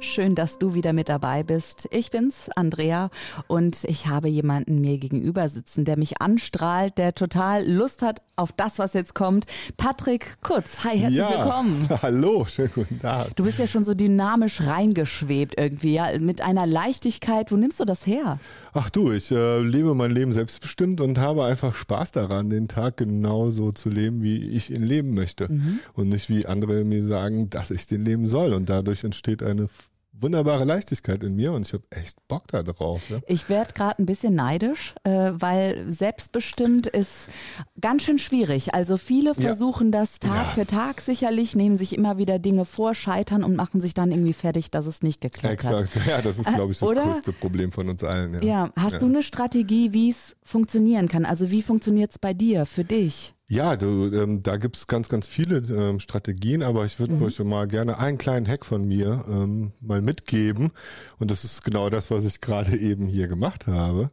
Schön, 0.00 0.34
dass 0.34 0.58
du 0.58 0.74
wieder 0.74 0.92
mit 0.92 1.08
dabei 1.08 1.42
bist. 1.42 1.88
Ich 1.90 2.10
bin's, 2.10 2.50
Andrea, 2.54 3.10
und 3.46 3.84
ich 3.84 4.06
habe 4.06 4.28
jemanden 4.28 4.80
mir 4.80 4.98
gegenüber 4.98 5.48
sitzen, 5.48 5.84
der 5.84 5.98
mich 5.98 6.20
anstrahlt, 6.20 6.98
der 6.98 7.14
total 7.14 7.66
Lust 7.66 8.02
hat 8.02 8.20
auf 8.36 8.52
das, 8.52 8.78
was 8.78 8.92
jetzt 8.92 9.14
kommt. 9.14 9.46
Patrick 9.78 10.36
Kurz, 10.42 10.84
hi, 10.84 10.98
herzlich 10.98 11.18
ja, 11.18 11.30
willkommen. 11.30 11.88
Hallo, 12.02 12.44
schönen 12.44 12.70
guten 12.74 12.98
Tag. 13.00 13.34
Du 13.36 13.44
bist 13.44 13.58
ja 13.58 13.66
schon 13.66 13.84
so 13.84 13.94
dynamisch 13.94 14.60
reingeschwebt 14.60 15.54
irgendwie, 15.58 15.94
ja, 15.94 16.18
mit 16.18 16.42
einer 16.42 16.66
Leichtigkeit. 16.66 17.50
Wo 17.50 17.56
nimmst 17.56 17.80
du 17.80 17.86
das 17.86 18.06
her? 18.06 18.38
Ach 18.74 18.90
du, 18.90 19.12
ich 19.12 19.30
äh, 19.30 19.60
lebe 19.60 19.94
mein 19.94 20.10
Leben 20.10 20.32
selbstbestimmt 20.32 21.00
und 21.00 21.18
habe 21.18 21.44
einfach 21.44 21.74
Spaß 21.74 22.12
daran, 22.12 22.50
den 22.50 22.68
Tag 22.68 22.98
genauso 22.98 23.72
zu 23.72 23.88
leben, 23.88 24.22
wie 24.22 24.50
ich 24.50 24.70
ihn 24.70 24.82
leben 24.82 25.14
möchte. 25.14 25.50
Mhm. 25.50 25.80
Und 25.94 26.10
nicht 26.10 26.28
wie 26.28 26.44
andere 26.44 26.84
mir 26.84 27.04
sagen, 27.04 27.48
dass 27.48 27.70
ich 27.70 27.86
den 27.86 28.04
leben 28.04 28.26
soll. 28.26 28.52
Und 28.52 28.68
dadurch 28.68 29.02
entsteht 29.02 29.42
eine 29.42 29.68
wunderbare 30.20 30.64
Leichtigkeit 30.64 31.22
in 31.22 31.36
mir 31.36 31.52
und 31.52 31.66
ich 31.66 31.72
habe 31.72 31.84
echt 31.90 32.16
Bock 32.28 32.48
da 32.48 32.62
drauf. 32.62 33.08
Ne? 33.10 33.22
Ich 33.26 33.48
werde 33.48 33.72
gerade 33.72 34.02
ein 34.02 34.06
bisschen 34.06 34.34
neidisch, 34.34 34.94
äh, 35.04 35.32
weil 35.34 35.84
selbstbestimmt 35.90 36.86
ist 36.86 37.28
ganz 37.80 38.02
schön 38.02 38.18
schwierig. 38.18 38.74
Also 38.74 38.96
viele 38.96 39.34
versuchen 39.34 39.92
ja. 39.92 40.00
das 40.00 40.18
Tag 40.18 40.34
ja. 40.34 40.44
für 40.54 40.66
Tag 40.66 41.00
sicherlich, 41.00 41.54
nehmen 41.54 41.76
sich 41.76 41.96
immer 41.96 42.18
wieder 42.18 42.38
Dinge 42.38 42.64
vor, 42.64 42.94
scheitern 42.94 43.44
und 43.44 43.56
machen 43.56 43.80
sich 43.80 43.94
dann 43.94 44.10
irgendwie 44.10 44.32
fertig, 44.32 44.70
dass 44.70 44.86
es 44.86 45.02
nicht 45.02 45.20
geklappt 45.20 45.54
Exakt. 45.54 45.74
hat. 45.74 45.96
Exakt, 45.96 46.06
ja, 46.08 46.22
das 46.22 46.38
ist, 46.38 46.52
glaube 46.52 46.72
ich, 46.72 46.78
das 46.78 46.88
Oder? 46.88 47.02
größte 47.02 47.32
Problem 47.32 47.72
von 47.72 47.88
uns 47.88 48.02
allen. 48.02 48.34
Ja, 48.34 48.40
ja. 48.42 48.72
hast 48.76 49.02
du 49.02 49.06
eine 49.06 49.22
Strategie, 49.22 49.92
wie 49.92 50.10
es 50.10 50.36
funktionieren 50.42 51.08
kann? 51.08 51.24
Also 51.24 51.50
wie 51.50 51.62
funktioniert 51.62 52.12
es 52.12 52.18
bei 52.18 52.34
dir, 52.34 52.66
für 52.66 52.84
dich? 52.84 53.35
Ja, 53.48 53.76
du, 53.76 54.10
ähm, 54.12 54.42
da 54.42 54.56
gibt's 54.56 54.88
ganz, 54.88 55.08
ganz 55.08 55.28
viele 55.28 55.58
ähm, 55.58 56.00
Strategien, 56.00 56.64
aber 56.64 56.84
ich 56.84 56.98
würde 56.98 57.14
mhm. 57.14 57.22
euch 57.22 57.38
mal 57.38 57.68
gerne 57.68 57.96
einen 57.96 58.18
kleinen 58.18 58.48
Hack 58.48 58.66
von 58.66 58.84
mir 58.84 59.24
ähm, 59.28 59.70
mal 59.80 60.02
mitgeben. 60.02 60.72
Und 61.20 61.30
das 61.30 61.44
ist 61.44 61.62
genau 61.62 61.88
das, 61.88 62.10
was 62.10 62.24
ich 62.24 62.40
gerade 62.40 62.76
eben 62.76 63.06
hier 63.06 63.28
gemacht 63.28 63.68
habe. 63.68 64.10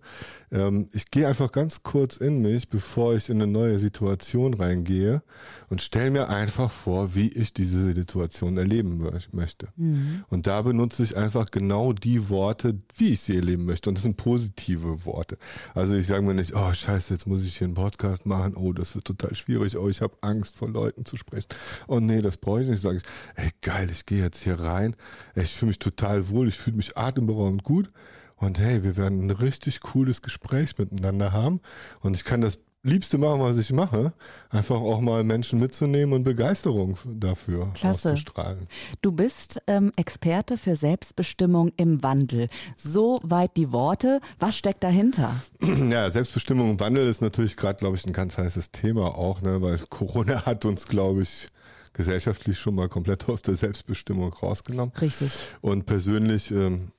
Ähm, 0.51 0.87
ich 0.91 1.09
gehe 1.09 1.27
einfach 1.27 1.51
ganz 1.51 1.81
kurz 1.81 2.17
in 2.17 2.43
mich, 2.43 2.69
bevor 2.69 3.15
ich 3.15 3.27
in 3.31 3.41
eine 3.41 3.51
neue 3.51 3.79
Situation 3.79 4.53
reingehe 4.53 5.23
und 5.69 5.81
stelle 5.81 6.11
mir 6.11 6.29
einfach 6.29 6.69
vor, 6.69 7.15
wie 7.15 7.29
ich 7.29 7.53
diese 7.53 7.91
Situation 7.91 8.57
erleben 8.57 9.03
möchte. 9.31 9.69
Mhm. 9.77 10.25
Und 10.29 10.45
da 10.45 10.61
benutze 10.61 11.01
ich 11.01 11.17
einfach 11.17 11.49
genau 11.49 11.91
die 11.91 12.29
Worte, 12.29 12.77
wie 12.97 13.13
ich 13.13 13.21
sie 13.21 13.35
erleben 13.35 13.65
möchte. 13.65 13.89
Und 13.89 13.97
das 13.97 14.03
sind 14.03 14.15
positive 14.17 15.05
Worte. 15.05 15.39
Also 15.73 15.95
ich 15.95 16.05
sage 16.05 16.21
mir 16.21 16.35
nicht, 16.35 16.53
oh 16.55 16.71
scheiße, 16.71 17.15
jetzt 17.15 17.25
muss 17.25 17.43
ich 17.43 17.57
hier 17.57 17.65
einen 17.65 17.73
Podcast 17.73 18.27
machen. 18.27 18.55
Oh, 18.55 18.73
das 18.73 18.93
wird 18.93 19.05
total 19.05 19.22
total 19.23 19.35
schwierig. 19.35 19.77
Oh, 19.77 19.89
ich 19.89 20.01
habe 20.01 20.15
Angst 20.21 20.55
vor 20.55 20.69
Leuten 20.69 21.05
zu 21.05 21.17
sprechen. 21.17 21.47
Oh 21.87 21.99
nee, 21.99 22.21
das 22.21 22.37
brauche 22.37 22.61
ich 22.61 22.67
nicht. 22.67 22.81
Sage 22.81 22.97
ich, 22.97 23.03
ey 23.35 23.49
geil, 23.61 23.89
ich 23.89 24.05
gehe 24.05 24.23
jetzt 24.23 24.43
hier 24.43 24.59
rein. 24.59 24.95
Ey, 25.35 25.43
ich 25.43 25.53
fühle 25.53 25.69
mich 25.69 25.79
total 25.79 26.29
wohl. 26.29 26.47
Ich 26.47 26.57
fühle 26.57 26.77
mich 26.77 26.97
atemberaubend 26.97 27.63
gut. 27.63 27.89
Und 28.35 28.59
hey, 28.59 28.83
wir 28.83 28.97
werden 28.97 29.27
ein 29.27 29.31
richtig 29.31 29.79
cooles 29.81 30.21
Gespräch 30.21 30.77
miteinander 30.77 31.31
haben. 31.31 31.61
Und 32.01 32.15
ich 32.15 32.25
kann 32.25 32.41
das 32.41 32.59
Liebste 32.83 33.17
machen, 33.17 33.39
was 33.39 33.57
ich 33.57 33.71
mache, 33.71 34.13
einfach 34.49 34.75
auch 34.75 34.99
mal 34.99 35.23
Menschen 35.23 35.59
mitzunehmen 35.59 36.13
und 36.13 36.23
Begeisterung 36.25 36.97
dafür 37.05 37.71
Klasse. 37.73 38.09
auszustrahlen. 38.09 38.67
Du 39.01 39.13
bist 39.13 39.61
ähm, 39.67 39.93
Experte 39.95 40.57
für 40.57 40.75
Selbstbestimmung 40.75 41.71
im 41.77 42.03
Wandel. 42.03 42.49
So 42.75 43.19
weit 43.23 43.55
die 43.55 43.71
Worte. 43.71 44.19
Was 44.39 44.57
steckt 44.57 44.83
dahinter? 44.83 45.33
Ja, 45.93 46.09
Selbstbestimmung 46.09 46.71
im 46.71 46.79
Wandel 46.79 47.07
ist 47.07 47.21
natürlich 47.21 47.55
gerade, 47.55 47.77
glaube 47.77 47.95
ich, 47.95 48.05
ein 48.05 48.13
ganz 48.13 48.37
heißes 48.37 48.71
Thema 48.71 49.15
auch, 49.15 49.41
ne, 49.41 49.61
weil 49.61 49.77
Corona 49.89 50.45
hat 50.45 50.65
uns, 50.65 50.87
glaube 50.87 51.21
ich, 51.21 51.47
gesellschaftlich 51.93 52.57
schon 52.57 52.75
mal 52.75 52.89
komplett 52.89 53.29
aus 53.29 53.41
der 53.41 53.55
Selbstbestimmung 53.55 54.33
rausgenommen. 54.33 54.93
Richtig. 54.99 55.31
Und 55.61 55.85
persönlich 55.85 56.51
ähm, 56.51 56.91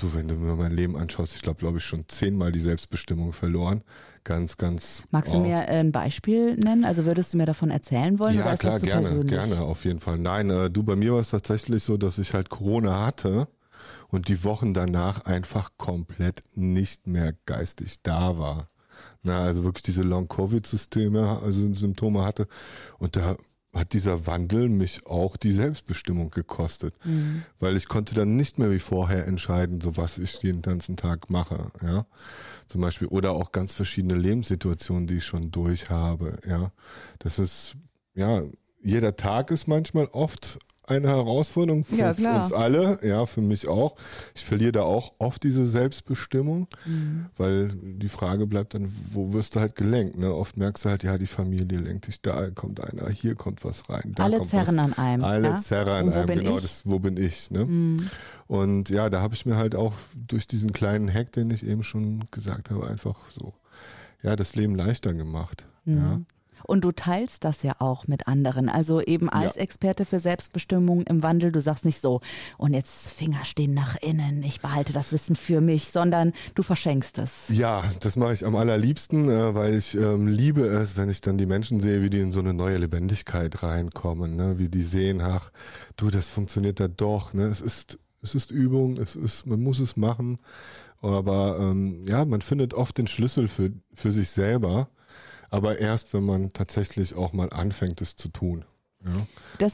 Du, 0.00 0.14
wenn 0.14 0.28
du 0.28 0.36
mir 0.36 0.54
mein 0.54 0.70
Leben 0.70 0.96
anschaust, 0.96 1.34
ich 1.34 1.42
glaube, 1.42 1.58
glaube 1.58 1.78
ich, 1.78 1.84
schon 1.84 2.08
zehnmal 2.08 2.52
die 2.52 2.60
Selbstbestimmung 2.60 3.32
verloren. 3.32 3.82
Ganz, 4.22 4.56
ganz. 4.56 5.02
Magst 5.10 5.34
du 5.34 5.40
mir 5.40 5.68
ein 5.68 5.90
Beispiel 5.90 6.54
nennen? 6.54 6.84
Also 6.84 7.04
würdest 7.04 7.32
du 7.32 7.36
mir 7.36 7.46
davon 7.46 7.70
erzählen 7.70 8.16
wollen? 8.20 8.38
Ja, 8.38 8.56
klar, 8.56 8.78
gerne, 8.78 9.08
persönlich? 9.08 9.28
gerne, 9.28 9.60
auf 9.60 9.84
jeden 9.84 9.98
Fall. 9.98 10.18
Nein, 10.18 10.50
äh, 10.50 10.70
du, 10.70 10.84
bei 10.84 10.94
mir 10.94 11.14
war 11.14 11.20
es 11.20 11.30
tatsächlich 11.30 11.82
so, 11.82 11.96
dass 11.96 12.18
ich 12.18 12.32
halt 12.32 12.48
Corona 12.48 13.06
hatte 13.06 13.48
und 14.06 14.28
die 14.28 14.44
Wochen 14.44 14.72
danach 14.72 15.24
einfach 15.24 15.72
komplett 15.78 16.44
nicht 16.54 17.08
mehr 17.08 17.34
geistig 17.44 17.96
da 18.04 18.38
war. 18.38 18.68
Na, 19.22 19.40
also 19.40 19.64
wirklich 19.64 19.82
diese 19.82 20.02
Long-Covid-Systeme, 20.02 21.40
also 21.42 21.74
Symptome 21.74 22.24
hatte. 22.24 22.46
Und 22.98 23.16
da 23.16 23.36
hat 23.78 23.92
dieser 23.92 24.26
Wandel 24.26 24.68
mich 24.68 25.06
auch 25.06 25.36
die 25.36 25.52
Selbstbestimmung 25.52 26.30
gekostet, 26.30 26.94
mhm. 27.04 27.44
weil 27.58 27.76
ich 27.76 27.88
konnte 27.88 28.14
dann 28.14 28.36
nicht 28.36 28.58
mehr 28.58 28.70
wie 28.70 28.78
vorher 28.78 29.26
entscheiden, 29.26 29.80
so 29.80 29.96
was 29.96 30.18
ich 30.18 30.38
den 30.38 30.62
ganzen 30.62 30.96
Tag 30.96 31.30
mache, 31.30 31.70
ja, 31.82 32.06
zum 32.68 32.80
Beispiel 32.80 33.08
oder 33.08 33.32
auch 33.32 33.52
ganz 33.52 33.74
verschiedene 33.74 34.14
Lebenssituationen, 34.14 35.06
die 35.06 35.18
ich 35.18 35.24
schon 35.24 35.50
durch 35.50 35.90
habe, 35.90 36.38
ja, 36.46 36.72
das 37.18 37.38
ist 37.38 37.76
ja 38.14 38.42
jeder 38.82 39.16
Tag 39.16 39.50
ist 39.50 39.66
manchmal 39.66 40.06
oft 40.06 40.58
eine 40.88 41.08
Herausforderung 41.08 41.84
für, 41.84 41.96
ja, 41.96 42.14
für, 42.14 42.28
uns 42.28 42.52
alle, 42.52 42.98
ja, 43.02 43.26
für 43.26 43.40
mich 43.40 43.68
auch. 43.68 43.96
Ich 44.34 44.44
verliere 44.44 44.72
da 44.72 44.82
auch 44.82 45.12
oft 45.18 45.42
diese 45.42 45.66
Selbstbestimmung, 45.66 46.66
mhm. 46.86 47.26
weil 47.36 47.68
die 47.68 48.08
Frage 48.08 48.46
bleibt 48.46 48.74
dann, 48.74 48.92
wo 49.10 49.32
wirst 49.32 49.56
du 49.56 49.60
halt 49.60 49.74
gelenkt? 49.74 50.18
Ne? 50.18 50.34
Oft 50.34 50.56
merkst 50.56 50.84
du 50.84 50.88
halt, 50.88 51.02
ja, 51.02 51.18
die 51.18 51.26
Familie 51.26 51.78
lenkt 51.78 52.06
dich, 52.06 52.20
da 52.22 52.50
kommt 52.50 52.80
einer, 52.80 53.08
hier 53.10 53.34
kommt 53.34 53.64
was 53.64 53.88
rein. 53.90 54.14
alle 54.18 54.42
zerren 54.42 54.78
was, 54.78 54.84
an 54.84 54.92
einem. 54.94 55.24
Alle 55.24 55.48
ja? 55.48 55.56
zerren 55.58 56.08
an 56.08 56.12
einem, 56.12 56.38
genau, 56.38 56.56
ich? 56.56 56.62
das, 56.62 56.82
wo 56.84 56.98
bin 56.98 57.16
ich? 57.16 57.50
Ne? 57.50 57.64
Mhm. 57.64 58.10
Und 58.46 58.88
ja, 58.88 59.10
da 59.10 59.20
habe 59.20 59.34
ich 59.34 59.44
mir 59.44 59.56
halt 59.56 59.74
auch 59.74 59.92
durch 60.14 60.46
diesen 60.46 60.72
kleinen 60.72 61.12
Hack, 61.12 61.32
den 61.32 61.50
ich 61.50 61.66
eben 61.66 61.82
schon 61.82 62.24
gesagt 62.30 62.70
habe, 62.70 62.86
einfach 62.88 63.16
so, 63.38 63.52
ja, 64.22 64.36
das 64.36 64.56
Leben 64.56 64.74
leichter 64.74 65.12
gemacht. 65.12 65.66
Mhm. 65.84 65.96
Ja. 65.96 66.20
Und 66.64 66.84
du 66.84 66.92
teilst 66.92 67.44
das 67.44 67.62
ja 67.62 67.76
auch 67.78 68.06
mit 68.06 68.26
anderen. 68.26 68.68
Also 68.68 69.00
eben 69.00 69.28
als 69.28 69.56
ja. 69.56 69.62
Experte 69.62 70.04
für 70.04 70.20
Selbstbestimmung 70.20 71.02
im 71.02 71.22
Wandel, 71.22 71.52
du 71.52 71.60
sagst 71.60 71.84
nicht 71.84 72.00
so, 72.00 72.20
und 72.56 72.74
jetzt 72.74 73.12
Finger 73.12 73.44
stehen 73.44 73.74
nach 73.74 73.96
innen, 73.96 74.42
ich 74.42 74.60
behalte 74.60 74.92
das 74.92 75.12
Wissen 75.12 75.36
für 75.36 75.60
mich, 75.60 75.88
sondern 75.90 76.32
du 76.54 76.62
verschenkst 76.62 77.18
es. 77.18 77.48
Ja, 77.48 77.84
das 78.00 78.16
mache 78.16 78.32
ich 78.32 78.44
am 78.44 78.56
allerliebsten, 78.56 79.30
äh, 79.30 79.54
weil 79.54 79.74
ich 79.74 79.94
ähm, 79.94 80.26
liebe 80.26 80.62
es, 80.66 80.96
wenn 80.96 81.08
ich 81.08 81.20
dann 81.20 81.38
die 81.38 81.46
Menschen 81.46 81.80
sehe, 81.80 82.02
wie 82.02 82.10
die 82.10 82.20
in 82.20 82.32
so 82.32 82.40
eine 82.40 82.54
neue 82.54 82.78
Lebendigkeit 82.78 83.62
reinkommen, 83.62 84.36
ne? 84.36 84.58
wie 84.58 84.68
die 84.68 84.82
sehen, 84.82 85.20
ach, 85.20 85.50
du, 85.96 86.10
das 86.10 86.28
funktioniert 86.28 86.80
da 86.80 86.88
doch. 86.88 87.34
Ne? 87.34 87.44
Es 87.44 87.60
ist 87.60 87.98
es 88.22 88.34
ist 88.34 88.50
Übung, 88.50 88.96
es 88.96 89.14
ist, 89.14 89.46
man 89.46 89.62
muss 89.62 89.80
es 89.80 89.96
machen. 89.96 90.38
Aber 91.00 91.58
ähm, 91.60 92.04
ja, 92.08 92.24
man 92.24 92.40
findet 92.40 92.74
oft 92.74 92.98
den 92.98 93.06
Schlüssel 93.06 93.48
für, 93.48 93.70
für 93.94 94.10
sich 94.10 94.30
selber 94.30 94.88
aber 95.50 95.78
erst, 95.78 96.14
wenn 96.14 96.24
man 96.24 96.52
tatsächlich 96.52 97.14
auch 97.14 97.32
mal 97.32 97.50
anfängt, 97.50 98.00
es 98.00 98.16
zu 98.16 98.28
tun. 98.28 98.64
Ja? 99.04 99.26
Das, 99.58 99.72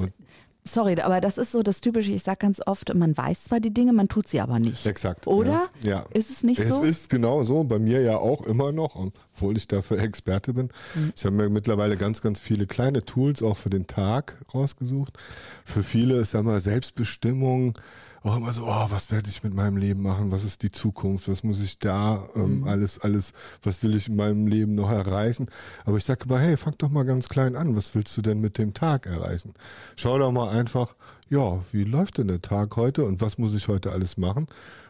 sorry, 0.65 1.01
aber 1.01 1.21
das 1.21 1.39
ist 1.39 1.53
so 1.53 1.63
das 1.63 1.81
Typische, 1.81 2.13
ich 2.13 2.23
sage 2.23 2.39
ganz 2.39 2.61
oft, 2.67 2.93
man 2.95 3.17
weiß 3.17 3.45
zwar 3.45 3.61
die 3.61 3.73
Dinge, 3.73 3.93
man 3.93 4.09
tut 4.09 4.29
sie 4.29 4.41
aber 4.41 4.59
nicht. 4.59 4.87
Exakt. 4.87 5.27
Oder? 5.27 5.69
Ja. 5.83 5.91
ja. 5.91 6.07
Ist 6.13 6.31
es 6.31 6.43
nicht 6.43 6.61
es 6.61 6.69
so? 6.69 6.83
Es 6.83 6.89
ist 6.89 7.11
genau 7.11 7.45
so, 7.45 7.65
bei 7.65 7.79
mir 7.79 8.01
ja 8.01 8.17
auch 8.17 8.43
immer 8.43 8.73
noch, 8.73 8.97
obwohl 8.97 9.57
ich 9.57 9.69
dafür 9.69 9.99
Experte 10.01 10.55
bin. 10.55 10.71
Mhm. 10.95 11.13
Ich 11.17 11.25
habe 11.25 11.37
mir 11.37 11.49
mittlerweile 11.49 11.97
ganz, 11.97 12.21
ganz 12.21 12.41
viele 12.41 12.67
kleine 12.67 13.05
Tools 13.05 13.43
auch 13.43 13.57
für 13.57 13.71
den 13.71 13.87
Tag 13.87 14.45
rausgesucht. 14.55 15.17
Für 15.65 15.83
viele 15.83 16.17
ist, 16.21 16.33
sag 16.33 16.45
mal, 16.45 16.61
Selbstbestimmung, 16.61 17.79
auch 18.25 18.37
immer 18.37 18.53
so, 18.53 18.65
oh, 18.65 18.87
was 18.89 19.11
werde 19.11 19.29
ich 19.29 19.45
mit 19.45 19.53
meinem 19.53 19.77
Leben 19.77 20.03
machen? 20.03 20.33
Was 20.33 20.45
ist 20.45 20.63
die 20.63 20.73
Zukunft? 20.73 21.29
Was 21.29 21.43
muss 21.43 21.61
ich 21.61 21.79
da 21.79 22.27
ähm, 22.35 22.61
mhm. 22.61 22.69
alles, 22.69 22.99
alles, 22.99 23.33
was 23.63 23.83
will 23.83 23.95
ich 23.95 24.09
in 24.09 24.17
meinem 24.17 24.47
Leben 24.47 24.75
noch 24.75 24.91
erreichen? 24.91 25.47
Aber 25.85 25.99
ich 25.99 26.05
sage 26.05 26.25
immer, 26.25 26.39
hey, 26.39 26.57
fang 26.57 26.75
doch 26.79 26.89
mal 26.89 27.05
ganz 27.05 27.29
klein 27.29 27.55
an. 27.55 27.77
Was 27.77 27.95
willst 27.95 28.17
du 28.17 28.23
denn 28.23 28.41
mit 28.41 28.57
dem 28.57 28.73
Tag 28.73 29.05
erreichen? 29.05 29.53
Schau 29.97 30.19
doch 30.19 30.33
mal 30.33 30.49
einfach, 30.49 30.97
ja, 31.29 31.63
wie 31.73 31.85
läuft 31.85 32.17
denn 32.17 32.29
der 32.29 32.41
Tag 32.41 32.77
heute 32.77 33.05
und 33.05 33.21
was 33.21 33.37
muss 33.37 33.55
ich 33.55 33.69
heute 33.69 33.93
alles 33.93 34.17
machen? 34.17 34.47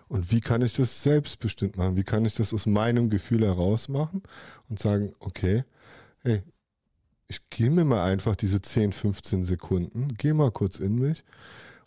Und 0.06 0.30
wie 0.30 0.40
kann 0.40 0.62
ich 0.62 0.74
das 0.74 1.02
selbstbestimmt 1.02 1.76
machen? 1.76 1.96
Wie 1.96 2.04
kann 2.04 2.24
ich 2.24 2.36
das 2.36 2.54
aus 2.54 2.66
meinem 2.66 3.10
Gefühl 3.10 3.44
heraus 3.44 3.88
machen 3.88 4.22
und 4.68 4.78
sagen, 4.78 5.12
okay, 5.18 5.64
hey, 6.22 6.42
ich 7.26 7.50
gehe 7.50 7.70
mir 7.70 7.84
mal 7.84 8.04
einfach 8.04 8.36
diese 8.36 8.62
10, 8.62 8.92
15 8.92 9.42
Sekunden, 9.42 10.14
gehe 10.18 10.34
mal 10.34 10.52
kurz 10.52 10.78
in 10.78 11.00
mich 11.00 11.24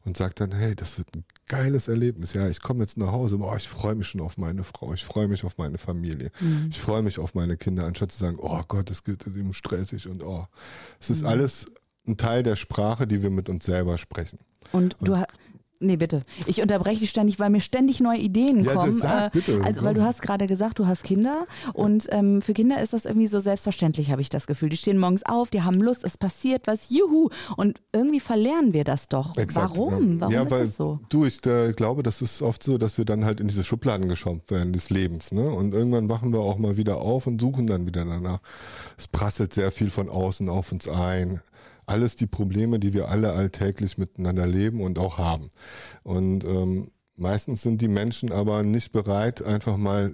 und 0.07 0.15
sagt 0.15 0.39
dann, 0.39 0.53
hey, 0.53 0.73
das 0.73 0.97
wird 0.97 1.13
ein 1.15 1.25
geiles 1.47 1.89
Erlebnis. 1.89 2.33
Ja, 2.33 2.47
ich 2.47 2.61
komme 2.61 2.79
jetzt 2.79 2.97
nach 2.97 3.11
Hause, 3.11 3.37
boah, 3.39 3.57
ich 3.57 3.67
freue 3.67 3.93
mich 3.93 4.07
schon 4.07 4.21
auf 4.21 4.37
meine 4.37 4.63
Frau, 4.63 4.93
ich 4.93 5.03
freue 5.03 5.27
mich 5.27 5.43
auf 5.43 5.57
meine 5.57 5.77
Familie, 5.77 6.31
mhm. 6.39 6.67
ich 6.71 6.79
freue 6.79 7.03
mich 7.03 7.19
auf 7.19 7.35
meine 7.35 7.57
Kinder, 7.57 7.83
anstatt 7.83 8.13
zu 8.13 8.17
sagen, 8.17 8.37
oh 8.39 8.61
Gott, 8.69 8.89
es 8.89 9.03
geht 9.03 9.27
ihm 9.27 9.51
stressig 9.51 10.07
und 10.07 10.23
oh. 10.23 10.47
Es 11.01 11.09
ist 11.09 11.23
mhm. 11.23 11.27
alles 11.27 11.65
ein 12.07 12.15
Teil 12.15 12.41
der 12.41 12.55
Sprache, 12.55 13.05
die 13.05 13.21
wir 13.21 13.29
mit 13.29 13.49
uns 13.49 13.65
selber 13.65 13.97
sprechen. 13.97 14.39
Und, 14.71 14.97
und 14.99 15.09
du 15.09 15.17
hast 15.17 15.27
Nee, 15.79 15.97
bitte. 15.97 16.21
Ich 16.47 16.61
unterbreche 16.61 17.01
dich 17.01 17.09
ständig, 17.11 17.39
weil 17.39 17.51
mir 17.51 17.61
ständig 17.61 17.99
neue 17.99 18.17
Ideen 18.17 18.63
ja, 18.63 18.73
kommen. 18.73 18.93
Sag, 18.93 19.27
äh, 19.27 19.29
bitte, 19.31 19.61
also, 19.63 19.83
weil 19.83 19.93
du 19.93 20.03
hast 20.03 20.21
gerade 20.23 20.47
gesagt, 20.47 20.79
du 20.79 20.87
hast 20.87 21.03
Kinder 21.03 21.45
und 21.73 22.07
ähm, 22.11 22.41
für 22.41 22.53
Kinder 22.53 22.81
ist 22.81 22.93
das 22.93 23.05
irgendwie 23.05 23.27
so 23.27 23.39
selbstverständlich, 23.39 24.11
habe 24.11 24.21
ich 24.21 24.29
das 24.29 24.47
Gefühl. 24.47 24.69
Die 24.69 24.77
stehen 24.77 24.97
morgens 24.97 25.23
auf, 25.23 25.51
die 25.51 25.61
haben 25.61 25.79
Lust, 25.79 26.03
es 26.03 26.17
passiert 26.17 26.65
was, 26.65 26.89
juhu. 26.89 27.29
Und 27.57 27.79
irgendwie 27.93 28.19
verlernen 28.19 28.73
wir 28.73 28.83
das 28.83 29.07
doch. 29.07 29.37
Exakt, 29.37 29.77
Warum? 29.77 30.13
Ja. 30.13 30.21
Warum 30.21 30.33
ja, 30.33 30.43
ist 30.43 30.51
weil, 30.51 30.65
das 30.65 30.75
so? 30.75 30.99
Du, 31.09 31.25
ich 31.25 31.45
äh, 31.45 31.73
glaube, 31.73 32.01
das 32.01 32.21
ist 32.21 32.41
oft 32.41 32.63
so, 32.63 32.79
dass 32.79 32.97
wir 32.97 33.05
dann 33.05 33.23
halt 33.23 33.39
in 33.39 33.47
diese 33.47 33.63
Schubladen 33.63 34.09
geschaut 34.09 34.49
werden 34.49 34.73
des 34.73 34.89
Lebens. 34.89 35.31
Ne? 35.31 35.47
Und 35.47 35.73
irgendwann 35.73 36.09
wachen 36.09 36.33
wir 36.33 36.39
auch 36.39 36.57
mal 36.57 36.77
wieder 36.77 36.97
auf 36.97 37.27
und 37.27 37.39
suchen 37.39 37.67
dann 37.67 37.85
wieder 37.85 38.03
danach. 38.03 38.39
Es 38.97 39.07
prasselt 39.07 39.53
sehr 39.53 39.69
viel 39.71 39.91
von 39.91 40.09
außen 40.09 40.49
auf 40.49 40.71
uns 40.71 40.89
ein 40.89 41.41
alles 41.87 42.15
die 42.15 42.27
Probleme, 42.27 42.79
die 42.79 42.93
wir 42.93 43.09
alle 43.09 43.33
alltäglich 43.33 43.97
miteinander 43.97 44.45
leben 44.45 44.81
und 44.81 44.99
auch 44.99 45.17
haben. 45.17 45.49
Und 46.03 46.43
ähm, 46.43 46.91
meistens 47.15 47.63
sind 47.63 47.81
die 47.81 47.87
Menschen 47.87 48.31
aber 48.31 48.63
nicht 48.63 48.91
bereit, 48.91 49.41
einfach 49.41 49.77
mal 49.77 50.13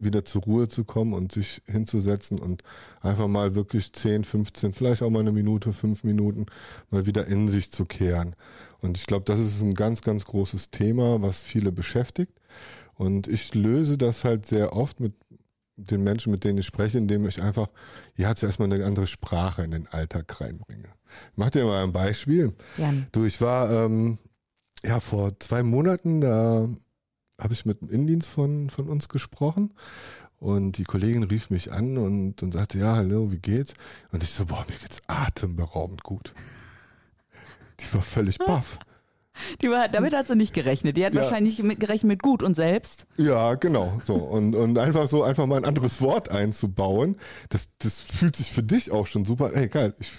wieder 0.00 0.24
zur 0.24 0.42
Ruhe 0.42 0.68
zu 0.68 0.84
kommen 0.84 1.12
und 1.12 1.30
sich 1.30 1.62
hinzusetzen 1.66 2.38
und 2.38 2.62
einfach 3.02 3.28
mal 3.28 3.54
wirklich 3.54 3.92
10, 3.92 4.24
15, 4.24 4.72
vielleicht 4.72 5.02
auch 5.02 5.10
mal 5.10 5.20
eine 5.20 5.32
Minute, 5.32 5.72
fünf 5.72 6.04
Minuten 6.04 6.46
mal 6.90 7.04
wieder 7.06 7.26
in 7.26 7.48
sich 7.48 7.70
zu 7.70 7.84
kehren. 7.84 8.34
Und 8.80 8.96
ich 8.96 9.06
glaube, 9.06 9.24
das 9.26 9.38
ist 9.38 9.60
ein 9.60 9.74
ganz, 9.74 10.00
ganz 10.00 10.24
großes 10.24 10.70
Thema, 10.70 11.20
was 11.20 11.42
viele 11.42 11.70
beschäftigt. 11.70 12.32
Und 12.94 13.28
ich 13.28 13.54
löse 13.54 13.98
das 13.98 14.24
halt 14.24 14.46
sehr 14.46 14.74
oft 14.74 15.00
mit 15.00 15.14
den 15.86 16.02
Menschen, 16.02 16.32
mit 16.32 16.44
denen 16.44 16.58
ich 16.58 16.66
spreche, 16.66 16.98
indem 16.98 17.26
ich 17.26 17.42
einfach, 17.42 17.68
ja, 18.16 18.34
zuerst 18.34 18.58
mal 18.58 18.70
eine 18.70 18.84
andere 18.84 19.06
Sprache 19.06 19.62
in 19.62 19.70
den 19.70 19.86
Alltag 19.88 20.40
reinbringe. 20.40 20.88
Ich 21.32 21.36
mach 21.36 21.50
dir 21.50 21.64
mal 21.64 21.82
ein 21.82 21.92
Beispiel. 21.92 22.54
Ja. 22.76 22.92
Du, 23.12 23.24
ich 23.24 23.40
war 23.40 23.70
ähm, 23.70 24.18
ja 24.84 25.00
vor 25.00 25.38
zwei 25.40 25.62
Monaten, 25.62 26.20
da 26.20 26.68
habe 27.40 27.52
ich 27.52 27.64
mit 27.66 27.82
einem 27.82 27.90
Indienst 27.90 28.28
von, 28.28 28.70
von 28.70 28.88
uns 28.88 29.08
gesprochen 29.08 29.72
und 30.38 30.78
die 30.78 30.84
Kollegin 30.84 31.22
rief 31.22 31.50
mich 31.50 31.70
an 31.70 31.98
und, 31.98 32.42
und 32.42 32.52
sagte, 32.52 32.78
ja, 32.78 32.96
hallo, 32.96 33.30
wie 33.30 33.38
geht's? 33.38 33.74
Und 34.10 34.22
ich 34.22 34.30
so, 34.30 34.46
boah, 34.46 34.64
mir 34.68 34.76
geht's 34.76 35.00
atemberaubend 35.06 36.02
gut. 36.02 36.32
Die 37.80 37.94
war 37.94 38.02
völlig 38.02 38.38
baff. 38.38 38.78
War, 39.62 39.88
damit 39.88 40.14
hat 40.14 40.26
sie 40.26 40.36
nicht 40.36 40.54
gerechnet. 40.54 40.96
Die 40.96 41.04
hat 41.04 41.14
ja. 41.14 41.22
wahrscheinlich 41.22 41.62
mit, 41.62 41.80
gerechnet 41.80 42.08
mit 42.08 42.22
gut 42.22 42.42
und 42.42 42.54
selbst. 42.54 43.06
Ja, 43.16 43.54
genau. 43.54 44.00
So. 44.04 44.14
Und, 44.14 44.54
und 44.54 44.78
einfach 44.78 45.08
so, 45.08 45.22
einfach 45.22 45.46
mal 45.46 45.56
ein 45.56 45.64
anderes 45.64 46.00
Wort 46.00 46.30
einzubauen, 46.30 47.16
das, 47.48 47.70
das 47.78 48.00
fühlt 48.00 48.36
sich 48.36 48.52
für 48.52 48.62
dich 48.62 48.90
auch 48.90 49.06
schon 49.06 49.24
super. 49.24 49.52
Ey, 49.54 49.68
geil, 49.68 49.94
ich 49.98 50.10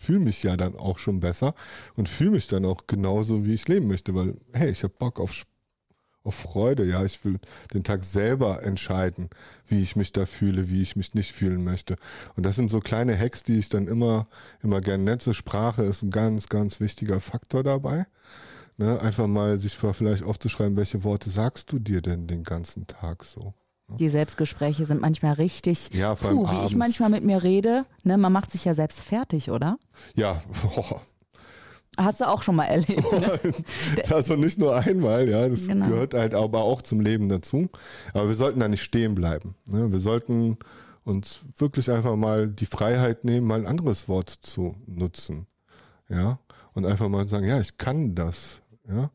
fühle 0.00 0.20
mich 0.20 0.42
ja 0.42 0.56
dann 0.56 0.76
auch 0.76 0.98
schon 0.98 1.20
besser 1.20 1.54
und 1.94 2.08
fühle 2.08 2.32
mich 2.32 2.46
dann 2.46 2.64
auch 2.64 2.86
genauso, 2.86 3.44
wie 3.44 3.52
ich 3.52 3.68
leben 3.68 3.86
möchte, 3.86 4.14
weil, 4.14 4.34
hey, 4.52 4.70
ich 4.70 4.82
habe 4.82 4.94
Bock 4.98 5.20
auf, 5.20 5.44
auf 6.30 6.36
Freude, 6.36 6.84
ja, 6.84 7.04
ich 7.04 7.24
will 7.24 7.40
den 7.74 7.82
Tag 7.82 8.04
selber 8.04 8.62
entscheiden, 8.62 9.30
wie 9.66 9.80
ich 9.80 9.96
mich 9.96 10.12
da 10.12 10.26
fühle, 10.26 10.70
wie 10.70 10.80
ich 10.80 10.94
mich 10.94 11.12
nicht 11.14 11.32
fühlen 11.32 11.64
möchte. 11.64 11.96
Und 12.36 12.46
das 12.46 12.54
sind 12.54 12.70
so 12.70 12.78
kleine 12.78 13.18
Hacks, 13.18 13.42
die 13.42 13.58
ich 13.58 13.68
dann 13.68 13.88
immer, 13.88 14.28
immer 14.62 14.80
gerne 14.80 15.02
nenne. 15.02 15.34
Sprache 15.34 15.82
ist 15.82 16.02
ein 16.02 16.12
ganz, 16.12 16.48
ganz 16.48 16.78
wichtiger 16.78 17.18
Faktor 17.18 17.64
dabei. 17.64 18.06
Ne, 18.78 19.00
einfach 19.00 19.26
mal 19.26 19.58
sich 19.58 19.76
vielleicht 19.76 20.22
aufzuschreiben, 20.22 20.76
welche 20.76 21.02
Worte 21.02 21.30
sagst 21.30 21.72
du 21.72 21.80
dir 21.80 22.00
denn 22.00 22.28
den 22.28 22.44
ganzen 22.44 22.86
Tag 22.86 23.24
so? 23.24 23.52
Die 23.98 24.08
Selbstgespräche 24.08 24.86
sind 24.86 25.00
manchmal 25.00 25.32
richtig, 25.32 25.90
ja, 25.92 26.14
vor 26.14 26.30
puh, 26.30 26.48
wie 26.48 26.64
ich 26.64 26.76
manchmal 26.76 27.10
mit 27.10 27.24
mir 27.24 27.42
rede. 27.42 27.84
Ne, 28.04 28.16
man 28.16 28.32
macht 28.32 28.52
sich 28.52 28.64
ja 28.64 28.74
selbst 28.74 29.00
fertig, 29.00 29.50
oder? 29.50 29.78
Ja. 30.14 30.40
Oh. 30.76 31.00
Hast 31.96 32.20
du 32.20 32.28
auch 32.28 32.42
schon 32.42 32.56
mal 32.56 32.66
erlebt. 32.66 33.12
Ne? 33.12 33.40
also 34.10 34.36
nicht 34.36 34.58
nur 34.58 34.76
einmal, 34.76 35.28
ja. 35.28 35.48
Das 35.48 35.66
genau. 35.66 35.86
gehört 35.88 36.14
halt 36.14 36.34
aber 36.34 36.62
auch 36.62 36.82
zum 36.82 37.00
Leben 37.00 37.28
dazu. 37.28 37.68
Aber 38.14 38.28
wir 38.28 38.34
sollten 38.34 38.60
da 38.60 38.68
nicht 38.68 38.82
stehen 38.82 39.14
bleiben. 39.14 39.54
Ne? 39.70 39.90
Wir 39.90 39.98
sollten 39.98 40.56
uns 41.04 41.40
wirklich 41.56 41.90
einfach 41.90 42.16
mal 42.16 42.48
die 42.48 42.66
Freiheit 42.66 43.24
nehmen, 43.24 43.46
mal 43.46 43.58
ein 43.58 43.66
anderes 43.66 44.08
Wort 44.08 44.30
zu 44.30 44.76
nutzen. 44.86 45.46
Ja. 46.08 46.38
Und 46.74 46.86
einfach 46.86 47.08
mal 47.08 47.26
sagen, 47.26 47.46
ja, 47.46 47.60
ich 47.60 47.76
kann 47.76 48.14
das. 48.14 48.60
Ja. 48.88 49.10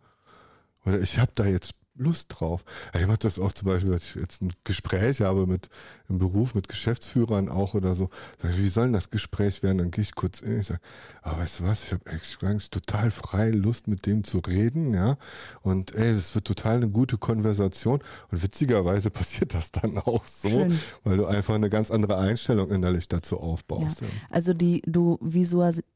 Oder 0.86 1.00
ich 1.00 1.18
habe 1.18 1.32
da 1.34 1.46
jetzt 1.46 1.76
Lust 1.96 2.28
drauf. 2.30 2.64
Ich 2.94 3.08
mache 3.08 3.20
das 3.20 3.40
oft 3.40 3.58
zum 3.58 3.68
Beispiel, 3.68 3.92
wenn 3.92 3.98
ich 3.98 4.16
jetzt 4.16 4.42
ein 4.42 4.52
Gespräch 4.64 5.22
habe 5.22 5.48
mit 5.48 5.70
im 6.10 6.20
Beruf 6.20 6.54
mit 6.54 6.68
Geschäftsführern 6.68 7.50
auch 7.50 7.74
oder 7.74 7.96
so. 7.96 8.10
Sag 8.38 8.52
ich, 8.52 8.62
wie 8.62 8.68
soll 8.68 8.86
denn 8.86 8.94
das 8.94 9.10
Gespräch 9.10 9.64
werden? 9.64 9.78
Dann 9.78 9.92
gehe 9.92 10.02
ich 10.02 10.14
kurz 10.14 10.42
in. 10.42 10.60
Ich 10.60 10.68
sage, 10.68 10.82
aber 11.22 11.40
weißt 11.40 11.62
du 11.62 11.64
was? 11.66 11.86
Ich 11.86 11.94
habe 11.94 12.04
eigentlich 12.10 12.70
total 12.70 13.12
frei 13.12 13.50
Lust 13.50 13.88
mit 13.88 14.06
dem 14.06 14.24
zu 14.24 14.40
reden, 14.40 14.94
ja. 14.94 15.18
Und 15.62 15.96
ey, 15.96 16.14
das 16.14 16.36
wird 16.36 16.46
total 16.46 16.78
eine 16.78 16.90
gute 16.90 17.18
Konversation. 17.18 18.00
Und 18.32 18.44
witzigerweise 18.44 19.10
passiert 19.12 19.54
das 19.54 19.72
dann 19.72 19.98
auch 19.98 20.26
so, 20.26 20.50
Schön. 20.50 20.80
weil 21.04 21.18
du 21.18 21.26
einfach 21.26 21.56
eine 21.56 21.70
ganz 21.70 21.92
andere 21.92 22.18
Einstellung 22.18 22.70
innerlich 22.72 23.08
dazu 23.08 23.40
aufbaust. 23.40 24.02
Ja. 24.02 24.08
Also 24.30 24.54
die 24.54 24.82
du 24.86 25.18
visualisierst 25.22 25.95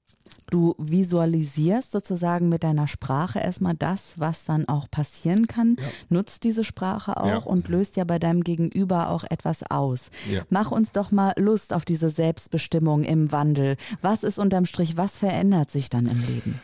Du 0.50 0.74
visualisierst 0.80 1.92
sozusagen 1.92 2.50
mit 2.50 2.64
deiner 2.64 2.88
Sprache 2.88 3.40
erstmal 3.40 3.76
das, 3.76 4.14
was 4.18 4.46
dann 4.46 4.68
auch 4.68 4.90
passieren 4.90 5.48
kann, 5.48 5.76
ja. 5.80 5.86
nutzt 6.10 6.44
diese 6.44 6.64
Sprache 6.64 7.18
auch 7.18 7.28
ja. 7.28 7.38
und 7.38 7.68
löst 7.68 7.98
ja 7.98 8.04
bei 8.04 8.18
deinem 8.18 8.44
Gegenüber 8.44 9.10
auch 9.10 9.24
etwas 9.24 9.64
aus. 9.70 10.10
Ja. 10.32 10.42
Mach 10.50 10.72
uns 10.72 10.92
doch 10.92 11.12
mal 11.12 11.34
Lust 11.38 11.72
auf 11.72 11.86
diese 11.86 12.10
Selbstbestimmung 12.10 13.04
im 13.04 13.32
Wandel. 13.32 13.78
Was 14.02 14.24
ist 14.24 14.40
unterm 14.40 14.66
Strich, 14.66 14.98
was 14.98 15.20
verändert 15.20 15.70
sich 15.70 15.90
dann 15.90 16.08
im 16.08 16.20
Leben? 16.26 16.60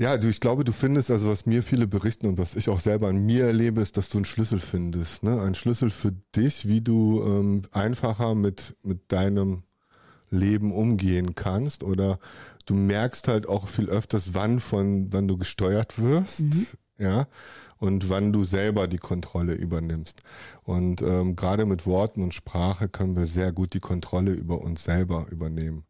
Ja, 0.00 0.16
du, 0.16 0.28
ich 0.28 0.38
glaube, 0.38 0.62
du 0.62 0.70
findest, 0.70 1.10
also 1.10 1.28
was 1.28 1.44
mir 1.44 1.64
viele 1.64 1.88
berichten 1.88 2.28
und 2.28 2.38
was 2.38 2.54
ich 2.54 2.68
auch 2.68 2.78
selber 2.78 3.08
an 3.08 3.26
mir 3.26 3.46
erlebe, 3.46 3.80
ist, 3.80 3.96
dass 3.96 4.08
du 4.08 4.18
einen 4.18 4.24
Schlüssel 4.24 4.60
findest. 4.60 5.24
Ne? 5.24 5.42
Ein 5.42 5.56
Schlüssel 5.56 5.90
für 5.90 6.12
dich, 6.36 6.68
wie 6.68 6.80
du 6.80 7.22
ähm, 7.26 7.62
einfacher 7.72 8.36
mit, 8.36 8.76
mit 8.84 9.10
deinem 9.10 9.64
Leben 10.30 10.72
umgehen 10.72 11.34
kannst 11.34 11.82
oder 11.82 12.18
du 12.66 12.74
merkst 12.74 13.28
halt 13.28 13.48
auch 13.48 13.68
viel 13.68 13.88
öfters, 13.88 14.34
wann 14.34 14.60
von, 14.60 15.12
wann 15.12 15.28
du 15.28 15.36
gesteuert 15.36 16.00
wirst, 16.00 16.44
mhm. 16.44 16.66
ja, 16.98 17.26
und 17.78 18.10
wann 18.10 18.32
du 18.32 18.44
selber 18.44 18.88
die 18.88 18.98
Kontrolle 18.98 19.54
übernimmst. 19.54 20.22
Und 20.64 21.02
ähm, 21.02 21.36
gerade 21.36 21.64
mit 21.64 21.86
Worten 21.86 22.22
und 22.22 22.34
Sprache 22.34 22.88
können 22.88 23.16
wir 23.16 23.26
sehr 23.26 23.52
gut 23.52 23.74
die 23.74 23.80
Kontrolle 23.80 24.32
über 24.32 24.60
uns 24.60 24.84
selber 24.84 25.26
übernehmen. 25.30 25.84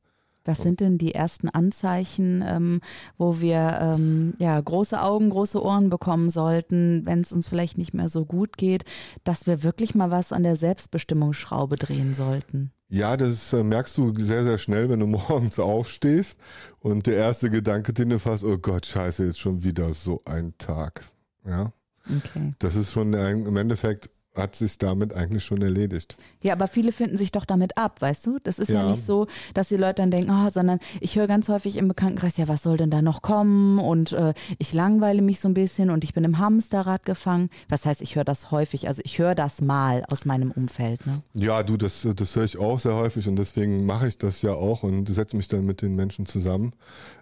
Was 0.48 0.62
sind 0.62 0.80
denn 0.80 0.96
die 0.96 1.14
ersten 1.14 1.50
Anzeichen, 1.50 2.42
ähm, 2.46 2.80
wo 3.18 3.42
wir 3.42 3.78
ähm, 3.82 4.32
ja 4.38 4.58
große 4.58 4.98
Augen, 5.00 5.28
große 5.28 5.62
Ohren 5.62 5.90
bekommen 5.90 6.30
sollten, 6.30 7.04
wenn 7.04 7.20
es 7.20 7.34
uns 7.34 7.48
vielleicht 7.48 7.76
nicht 7.76 7.92
mehr 7.92 8.08
so 8.08 8.24
gut 8.24 8.56
geht, 8.56 8.86
dass 9.24 9.46
wir 9.46 9.62
wirklich 9.62 9.94
mal 9.94 10.10
was 10.10 10.32
an 10.32 10.44
der 10.44 10.56
Selbstbestimmungsschraube 10.56 11.76
drehen 11.76 12.14
sollten? 12.14 12.72
Ja, 12.88 13.18
das 13.18 13.52
äh, 13.52 13.62
merkst 13.62 13.98
du 13.98 14.14
sehr, 14.18 14.44
sehr 14.44 14.58
schnell, 14.58 14.88
wenn 14.88 15.00
du 15.00 15.06
morgens 15.28 15.58
aufstehst 15.58 16.40
und 16.80 17.06
der 17.06 17.16
erste 17.16 17.50
Gedanke, 17.50 17.92
den 17.92 18.10
du 18.10 18.18
fasst, 18.18 18.44
oh 18.44 18.58
Gott, 18.58 18.86
scheiße, 18.86 19.26
jetzt 19.26 19.40
schon 19.40 19.62
wieder 19.62 19.92
so 19.92 20.20
ein 20.24 20.56
Tag. 20.58 21.04
Ja. 21.46 21.72
Okay. 22.04 22.52
Das 22.58 22.74
ist 22.74 22.92
schon 22.92 23.14
ein, 23.14 23.44
im 23.44 23.56
Endeffekt 23.56 24.10
hat 24.38 24.54
sich 24.54 24.78
damit 24.78 25.12
eigentlich 25.14 25.44
schon 25.44 25.60
erledigt. 25.62 26.16
Ja, 26.42 26.52
aber 26.52 26.66
viele 26.66 26.92
finden 26.92 27.16
sich 27.16 27.32
doch 27.32 27.44
damit 27.44 27.76
ab, 27.76 28.00
weißt 28.00 28.26
du? 28.26 28.38
Das 28.42 28.58
ist 28.58 28.68
ja, 28.68 28.82
ja 28.82 28.88
nicht 28.88 29.04
so, 29.04 29.26
dass 29.54 29.68
die 29.68 29.76
Leute 29.76 30.02
dann 30.02 30.10
denken, 30.10 30.30
oh, 30.32 30.50
sondern 30.50 30.78
ich 31.00 31.16
höre 31.16 31.26
ganz 31.26 31.48
häufig 31.48 31.76
im 31.76 31.88
Bekanntenkreis, 31.88 32.36
ja, 32.36 32.48
was 32.48 32.62
soll 32.62 32.76
denn 32.76 32.90
da 32.90 33.02
noch 33.02 33.22
kommen? 33.22 33.78
Und 33.78 34.12
äh, 34.12 34.34
ich 34.58 34.72
langweile 34.72 35.22
mich 35.22 35.40
so 35.40 35.48
ein 35.48 35.54
bisschen 35.54 35.90
und 35.90 36.04
ich 36.04 36.14
bin 36.14 36.24
im 36.24 36.38
Hamsterrad 36.38 37.04
gefangen. 37.04 37.50
Was 37.68 37.84
heißt, 37.84 38.00
ich 38.02 38.16
höre 38.16 38.24
das 38.24 38.50
häufig, 38.50 38.88
also 38.88 39.02
ich 39.04 39.18
höre 39.18 39.34
das 39.34 39.60
mal 39.60 40.04
aus 40.08 40.24
meinem 40.24 40.50
Umfeld. 40.50 41.06
Ne? 41.06 41.22
Ja, 41.34 41.62
du, 41.62 41.76
das, 41.76 42.06
das 42.14 42.36
höre 42.36 42.44
ich 42.44 42.58
auch 42.58 42.80
sehr 42.80 42.94
häufig 42.94 43.28
und 43.28 43.36
deswegen 43.36 43.86
mache 43.86 44.08
ich 44.08 44.18
das 44.18 44.42
ja 44.42 44.52
auch 44.52 44.82
und 44.82 45.08
setze 45.08 45.36
mich 45.36 45.48
dann 45.48 45.64
mit 45.64 45.82
den 45.82 45.96
Menschen 45.96 46.26
zusammen. 46.26 46.72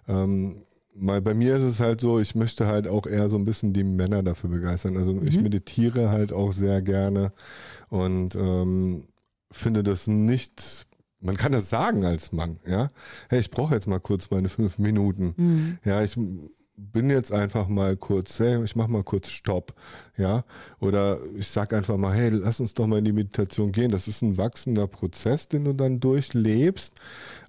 Ähm, 0.07 0.57
mal 0.97 1.21
bei 1.21 1.33
mir 1.33 1.55
ist 1.55 1.63
es 1.63 1.79
halt 1.79 2.01
so, 2.01 2.19
ich 2.19 2.35
möchte 2.35 2.67
halt 2.67 2.87
auch 2.87 3.05
eher 3.05 3.29
so 3.29 3.37
ein 3.37 3.45
bisschen 3.45 3.73
die 3.73 3.83
Männer 3.83 4.23
dafür 4.23 4.49
begeistern. 4.49 4.97
Also 4.97 5.13
mhm. 5.13 5.27
ich 5.27 5.39
meditiere 5.39 6.09
halt 6.09 6.33
auch 6.33 6.53
sehr 6.53 6.81
gerne 6.81 7.31
und 7.89 8.35
ähm, 8.35 9.03
finde 9.51 9.83
das 9.83 10.07
nicht, 10.07 10.87
man 11.19 11.37
kann 11.37 11.51
das 11.51 11.69
sagen 11.69 12.05
als 12.05 12.31
Mann, 12.31 12.59
ja. 12.65 12.91
Hey, 13.29 13.39
ich 13.39 13.51
brauche 13.51 13.73
jetzt 13.73 13.87
mal 13.87 13.99
kurz 13.99 14.29
meine 14.29 14.49
fünf 14.49 14.77
Minuten. 14.77 15.33
Mhm. 15.37 15.77
Ja, 15.83 16.03
ich 16.03 16.17
bin 16.77 17.09
jetzt 17.09 17.31
einfach 17.31 17.67
mal 17.67 17.97
kurz, 17.97 18.39
hey, 18.39 18.63
ich 18.63 18.75
mach 18.75 18.87
mal 18.87 19.03
kurz 19.03 19.29
Stopp, 19.29 19.73
ja, 20.15 20.43
oder 20.79 21.17
ich 21.35 21.47
sag 21.47 21.73
einfach 21.73 21.97
mal, 21.97 22.13
hey, 22.13 22.29
lass 22.29 22.59
uns 22.59 22.75
doch 22.75 22.85
mal 22.85 22.99
in 22.99 23.05
die 23.05 23.13
Meditation 23.13 23.71
gehen. 23.71 23.89
Das 23.89 24.07
ist 24.07 24.21
ein 24.21 24.37
wachsender 24.37 24.85
Prozess, 24.85 25.49
den 25.49 25.65
du 25.65 25.73
dann 25.73 25.99
durchlebst, 25.99 26.93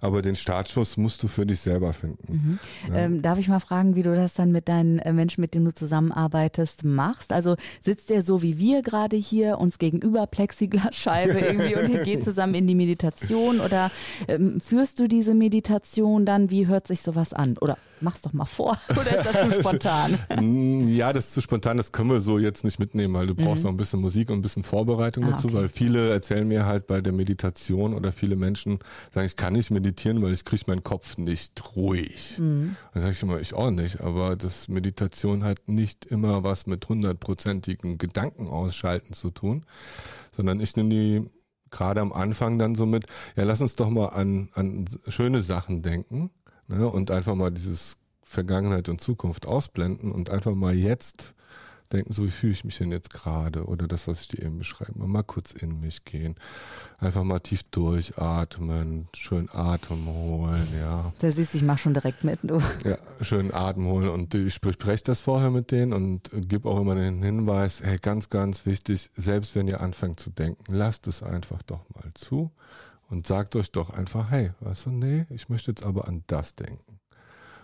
aber 0.01 0.23
den 0.23 0.35
Startschuss 0.35 0.97
musst 0.97 1.23
du 1.23 1.29
für 1.29 1.45
dich 1.45 1.61
selber 1.61 1.93
finden. 1.93 2.33
Mhm. 2.33 2.59
Ja. 2.89 3.01
Ähm, 3.01 3.23
darf 3.23 3.39
ich 3.39 3.49
mal 3.49 3.61
fragen, 3.61 3.97
wie 3.97 4.03
du 4.03 4.15
das 4.15 4.33
dann 4.33 4.51
mit 4.51 4.69
deinen 4.69 4.99
äh, 4.99 5.13
Menschen, 5.13 5.43
mit 5.43 5.53
denen 5.53 5.67
du 5.67 5.75
zusammenarbeitest, 5.75 6.85
machst? 6.85 7.33
Also 7.33 7.57
sitzt 7.83 8.09
der 8.09 8.23
so 8.23 8.41
wie 8.41 8.59
wir 8.59 8.81
gerade 8.81 9.17
hier, 9.17 9.59
uns 9.59 9.79
gegenüber 9.79 10.27
Plexiglasscheibe 10.27 11.39
irgendwie 11.39 11.77
und 11.77 11.91
ihr 11.91 12.03
geht 12.03 12.25
zusammen 12.25 12.55
in 12.55 12.67
die 12.67 12.75
Meditation 12.75 13.61
oder 13.61 13.91
ähm, 14.27 14.59
führst 14.59 15.01
du 15.01 15.07
diese 15.07 15.35
Meditation 15.35 16.25
dann? 16.25 16.51
Wie 16.51 16.67
hört 16.67 16.87
sich 16.87 17.03
sowas 17.03 17.35
an? 17.35 17.59
Oder 17.59 17.77
mach's 18.01 18.23
doch 18.23 18.33
mal 18.33 18.45
vor. 18.45 18.79
Oder 18.91 19.19
ist 19.19 19.27
das 19.27 19.49
zu 19.49 19.61
spontan? 19.61 20.19
Ja, 20.89 21.13
das 21.13 21.29
ist 21.29 21.35
zu 21.35 21.41
spontan. 21.41 21.77
Das 21.77 21.93
können 21.93 22.11
wir 22.11 22.21
so 22.21 22.39
jetzt 22.39 22.65
nicht 22.65 22.79
mitnehmen, 22.79 23.15
weil 23.15 23.27
du 23.27 23.35
brauchst 23.35 23.63
mhm. 23.63 23.69
noch 23.69 23.71
ein 23.75 23.77
bisschen 23.77 24.01
Musik 24.01 24.31
und 24.31 24.39
ein 24.39 24.43
bisschen 24.43 24.65
Vorbereitung 24.65 25.25
ah, 25.25 25.31
dazu, 25.33 25.49
okay. 25.49 25.57
weil 25.57 25.69
viele 25.69 26.11
erzählen 26.11 26.47
mir 26.47 26.67
halt 26.67 26.87
bei 26.87 27.01
der 27.01 27.13
Meditation 27.13 27.95
oder 27.95 28.13
viele 28.13 28.37
Menschen 28.37 28.79
sagen, 29.13 29.27
ich 29.27 29.37
kann 29.37 29.53
nicht 29.53 29.71
meditieren, 29.71 30.23
weil 30.23 30.33
ich 30.33 30.45
kriege 30.45 30.65
meinen 30.67 30.83
Kopf 30.83 31.19
nicht 31.19 31.77
ruhig. 31.77 32.39
Mhm. 32.39 32.77
Dann 32.95 33.03
sage 33.03 33.13
ich 33.13 33.23
immer, 33.23 33.41
ich 33.41 33.55
auch 33.55 33.71
nicht. 33.71 34.01
Aber 34.01 34.37
das 34.37 34.69
Meditation 34.69 35.45
hat 35.45 35.69
nicht 35.69 36.07
immer 36.07 36.43
was 36.43 36.67
mit 36.67 36.89
hundertprozentigen 36.89 37.99
Gedanken 37.99 38.47
ausschalten 38.49 39.15
zu 39.15 39.31
tun, 39.31 39.65
sondern 40.37 40.61
ich 40.61 40.77
nehme 40.77 40.91
die 40.91 41.27
gerade 41.71 42.01
am 42.01 42.13
Anfang 42.13 42.59
dann 42.59 42.75
so 42.75 42.87
mit, 42.87 43.07
ja, 43.37 43.45
lass 43.45 43.61
uns 43.61 43.77
doch 43.77 43.91
mal 43.91 44.07
an, 44.07 44.49
an 44.55 44.87
schöne 45.09 45.43
Sachen 45.43 45.83
denken 45.83 46.31
ne, 46.69 46.89
und 46.89 47.11
einfach 47.11 47.35
mal 47.35 47.51
dieses 47.51 47.97
Vergangenheit 48.23 48.89
und 48.89 49.01
Zukunft 49.01 49.47
ausblenden 49.47 50.13
und 50.13 50.31
einfach 50.31 50.55
mal 50.55 50.75
jetzt 50.75 51.35
denken, 51.93 52.13
so 52.13 52.25
wie 52.25 52.31
fühle 52.31 52.53
ich 52.53 52.65
mich 52.65 52.79
denn 52.79 52.91
jetzt 52.91 53.11
gerade 53.11 53.65
oder 53.65 53.89
das, 53.89 54.09
was 54.09 54.23
ich 54.23 54.29
dir 54.29 54.45
eben 54.45 54.59
beschreibe, 54.59 54.93
mal 54.99 55.23
kurz 55.23 55.53
in 55.53 55.81
mich 55.81 56.05
gehen, 56.05 56.37
einfach 56.99 57.25
mal 57.25 57.39
tief 57.41 57.63
durchatmen, 57.65 59.09
schön 59.15 59.49
Atem 59.51 60.07
holen, 60.07 60.69
ja. 60.79 61.13
Da 61.19 61.31
siehst 61.31 61.55
du, 61.55 61.59
ich 61.59 61.65
mach 61.65 61.79
schon 61.79 61.95
direkt 61.95 62.25
mit, 62.25 62.41
du. 62.43 62.61
Ja, 62.85 62.99
schön 63.23 63.55
Atem 63.55 63.87
holen 63.87 64.11
und 64.11 64.35
ich 64.35 64.55
spreche 64.55 65.05
das 65.05 65.21
vorher 65.21 65.51
mit 65.51 65.71
denen 65.71 65.93
und 65.93 66.31
gebe 66.33 66.69
auch 66.69 66.81
immer 66.81 66.95
den 66.95 67.23
Hinweis, 67.23 67.81
hey, 67.83 67.99
ganz, 67.99 68.29
ganz 68.29 68.67
wichtig, 68.67 69.11
selbst 69.17 69.55
wenn 69.55 69.69
ihr 69.69 69.81
anfangt 69.81 70.21
zu 70.21 70.31
denken, 70.31 70.63
lasst 70.69 71.07
es 71.07 71.23
einfach 71.23 71.63
doch 71.63 71.85
mal 71.95 72.13
zu 72.15 72.51
und 73.09 73.27
sagt 73.27 73.57
euch 73.57 73.73
doch 73.73 73.91
einfach, 73.91 74.31
hey, 74.31 74.51
weißt 74.61 74.87
du, 74.87 74.91
nee, 74.91 75.27
ich 75.31 75.49
möchte 75.49 75.71
jetzt 75.71 75.85
aber 75.85 76.09
an 76.09 76.25
das 76.27 76.55
denken. 76.55 77.01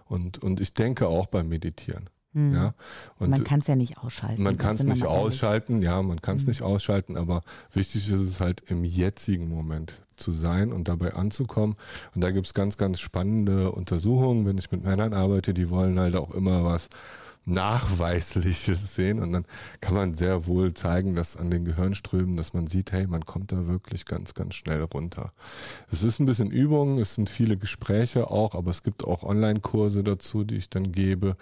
Und, 0.07 0.43
und 0.43 0.61
ich 0.61 0.75
denke 0.75 1.07
auch 1.07 1.27
beim 1.27 1.49
Meditieren. 1.49 2.11
Mhm. 2.33 2.53
Ja, 2.53 2.75
und 3.19 3.31
man 3.31 3.45
kann 3.45 3.61
es 3.61 3.69
ja 3.69 3.77
nicht 3.77 3.99
ausschalten. 3.99 4.43
Man 4.43 4.59
kann 4.59 4.75
es 4.75 4.83
nicht 4.83 5.05
ausschalten, 5.05 5.81
ja, 5.83 6.03
man 6.03 6.21
kann 6.21 6.37
es 6.37 6.43
mhm. 6.43 6.49
nicht 6.49 6.63
ausschalten, 6.63 7.17
aber 7.17 7.43
wichtig 7.73 8.11
ist 8.11 8.21
es 8.21 8.41
halt 8.41 8.63
im 8.69 8.85
jetzigen 8.85 9.49
Moment 9.49 10.03
zu 10.17 10.33
sein 10.33 10.73
und 10.73 10.89
dabei 10.89 11.15
anzukommen. 11.15 11.77
Und 12.15 12.23
da 12.23 12.33
gibt 12.33 12.47
es 12.47 12.55
ganz, 12.55 12.77
ganz 12.77 12.99
spannende 12.99 13.71
Untersuchungen, 13.71 14.47
wenn 14.47 14.59
ich 14.59 14.71
mit 14.73 14.85
Männern 14.85 15.13
arbeite, 15.13 15.55
die 15.55 15.71
wollen 15.71 15.99
halt 15.99 16.17
auch 16.17 16.33
immer 16.33 16.65
was 16.65 16.89
Nachweisliches 17.47 18.95
sehen 18.95 19.21
und 19.21 19.33
dann 19.33 19.45
kann 19.81 19.95
man 19.95 20.17
sehr 20.17 20.47
wohl 20.47 20.73
zeigen, 20.75 21.15
dass 21.15 21.37
an 21.37 21.51
den 21.51 21.65
Gehirnströmen, 21.65 22.37
dass 22.37 22.55
man 22.55 22.67
sieht, 22.67 22.93
hey, 22.93 23.07
man 23.07 23.27
kommt 23.27 23.53
da 23.53 23.67
wirklich 23.67 24.07
ganz, 24.07 24.35
ganz 24.35 24.55
schnell 24.55 24.83
runter. 24.83 25.33
Es 25.93 26.03
ist 26.03 26.21
ein 26.21 26.27
bisschen 26.27 26.51
Übung, 26.51 26.99
es 26.99 27.15
sind 27.15 27.29
viele 27.29 27.57
Gespräche 27.57 28.31
auch, 28.31 28.55
aber 28.55 28.71
es 28.71 28.83
gibt 28.83 29.05
auch 29.05 29.23
Online-Kurse 29.23 30.03
dazu, 30.03 30.45
die 30.45 30.57
ich 30.57 30.71
dann 30.71 30.93
gebe, 30.93 31.37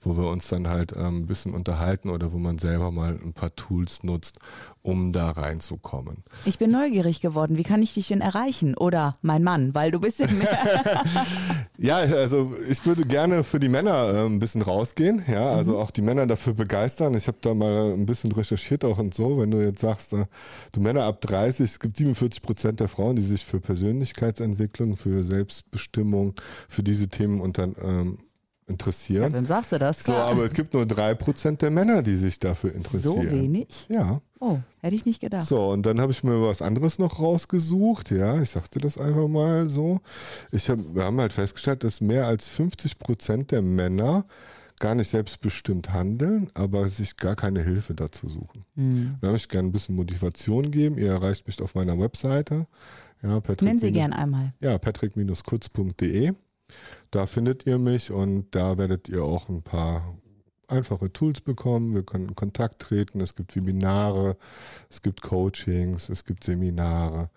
wo 0.00 0.16
wir 0.16 0.28
uns 0.28 0.48
dann 0.48 0.68
halt 0.68 0.92
ähm, 0.92 1.22
ein 1.22 1.26
bisschen 1.26 1.54
unterhalten 1.54 2.10
oder 2.10 2.32
wo 2.32 2.38
man 2.38 2.58
selber 2.58 2.90
mal 2.90 3.18
ein 3.22 3.32
paar 3.32 3.54
Tools 3.56 4.02
nutzt, 4.02 4.38
um 4.82 5.12
da 5.12 5.30
reinzukommen. 5.30 6.22
Ich 6.44 6.58
bin 6.58 6.70
neugierig 6.70 7.20
geworden. 7.20 7.56
Wie 7.56 7.64
kann 7.64 7.82
ich 7.82 7.94
dich 7.94 8.08
denn 8.08 8.20
erreichen? 8.20 8.76
Oder 8.76 9.14
mein 9.22 9.42
Mann, 9.42 9.74
weil 9.74 9.90
du 9.90 10.00
bist 10.00 10.20
ja 10.20 10.26
mehr. 10.28 11.02
ja, 11.78 11.96
also 11.96 12.52
ich 12.68 12.84
würde 12.86 13.04
gerne 13.04 13.42
für 13.42 13.58
die 13.58 13.68
Männer 13.68 14.14
äh, 14.14 14.26
ein 14.26 14.38
bisschen 14.38 14.62
rausgehen. 14.62 15.24
Ja, 15.26 15.45
also 15.50 15.72
mhm. 15.72 15.78
auch 15.78 15.90
die 15.90 16.02
Männer 16.02 16.26
dafür 16.26 16.54
begeistern. 16.54 17.14
Ich 17.14 17.26
habe 17.26 17.38
da 17.40 17.54
mal 17.54 17.92
ein 17.92 18.06
bisschen 18.06 18.32
recherchiert 18.32 18.84
auch 18.84 18.98
und 18.98 19.14
so. 19.14 19.38
Wenn 19.38 19.50
du 19.50 19.62
jetzt 19.62 19.80
sagst, 19.80 20.12
äh, 20.12 20.26
du 20.72 20.80
Männer 20.80 21.04
ab 21.04 21.20
30, 21.20 21.64
es 21.64 21.80
gibt 21.80 21.96
47 21.96 22.42
Prozent 22.42 22.80
der 22.80 22.88
Frauen, 22.88 23.16
die 23.16 23.22
sich 23.22 23.44
für 23.44 23.60
Persönlichkeitsentwicklung, 23.60 24.96
für 24.96 25.24
Selbstbestimmung, 25.24 26.34
für 26.68 26.82
diese 26.82 27.08
Themen 27.08 27.40
unter, 27.40 27.68
ähm, 27.82 28.18
interessieren. 28.66 29.22
Ja, 29.22 29.32
wem 29.32 29.46
sagst 29.46 29.72
du 29.72 29.78
das? 29.78 30.02
So, 30.02 30.12
aber 30.12 30.44
es 30.44 30.52
gibt 30.52 30.74
nur 30.74 30.86
drei 30.86 31.14
Prozent 31.14 31.62
der 31.62 31.70
Männer, 31.70 32.02
die 32.02 32.16
sich 32.16 32.38
dafür 32.38 32.74
interessieren. 32.74 33.22
So 33.22 33.30
wenig? 33.30 33.86
Ja. 33.88 34.20
Oh, 34.40 34.58
hätte 34.80 34.96
ich 34.96 35.06
nicht 35.06 35.20
gedacht. 35.20 35.46
So, 35.46 35.70
und 35.70 35.86
dann 35.86 36.00
habe 36.00 36.12
ich 36.12 36.22
mir 36.22 36.42
was 36.42 36.62
anderes 36.62 36.98
noch 36.98 37.20
rausgesucht. 37.20 38.10
Ja, 38.10 38.40
ich 38.40 38.50
sagte 38.50 38.80
das 38.80 38.98
einfach 38.98 39.28
mal 39.28 39.70
so. 39.70 40.00
Ich 40.50 40.68
hab, 40.68 40.78
wir 40.94 41.04
haben 41.04 41.20
halt 41.20 41.32
festgestellt, 41.32 41.84
dass 41.84 42.00
mehr 42.00 42.26
als 42.26 42.48
50 42.48 42.98
Prozent 42.98 43.50
der 43.52 43.62
Männer 43.62 44.24
gar 44.78 44.94
nicht 44.94 45.08
selbstbestimmt 45.08 45.92
handeln, 45.92 46.50
aber 46.54 46.88
sich 46.88 47.16
gar 47.16 47.36
keine 47.36 47.62
Hilfe 47.62 47.94
dazu 47.94 48.28
suchen. 48.28 48.64
Mhm. 48.74 49.16
Da 49.20 49.30
möchte 49.30 49.46
ich 49.46 49.48
gerne 49.50 49.68
ein 49.68 49.72
bisschen 49.72 49.96
Motivation 49.96 50.70
geben. 50.70 50.98
Ihr 50.98 51.10
erreicht 51.10 51.46
mich 51.46 51.60
auf 51.62 51.74
meiner 51.74 51.98
Webseite. 51.98 52.66
Ja, 53.22 53.40
Patrick 53.40 53.62
Nennen 53.62 53.78
Sie 53.78 53.92
gern 53.92 54.12
einmal. 54.12 54.52
Ja, 54.60 54.78
patrick-kurz.de. 54.78 56.32
Da 57.10 57.26
findet 57.26 57.66
ihr 57.66 57.78
mich 57.78 58.10
und 58.10 58.54
da 58.54 58.76
werdet 58.76 59.08
ihr 59.08 59.22
auch 59.22 59.48
ein 59.48 59.62
paar 59.62 60.16
einfache 60.68 61.12
Tools 61.12 61.40
bekommen. 61.40 61.94
Wir 61.94 62.02
können 62.02 62.28
in 62.28 62.34
Kontakt 62.34 62.80
treten. 62.80 63.20
Es 63.20 63.34
gibt 63.34 63.56
Webinare, 63.56 64.36
es 64.90 65.02
gibt 65.02 65.22
Coachings, 65.22 66.08
es 66.08 66.24
gibt 66.24 66.44
Seminare. 66.44 67.30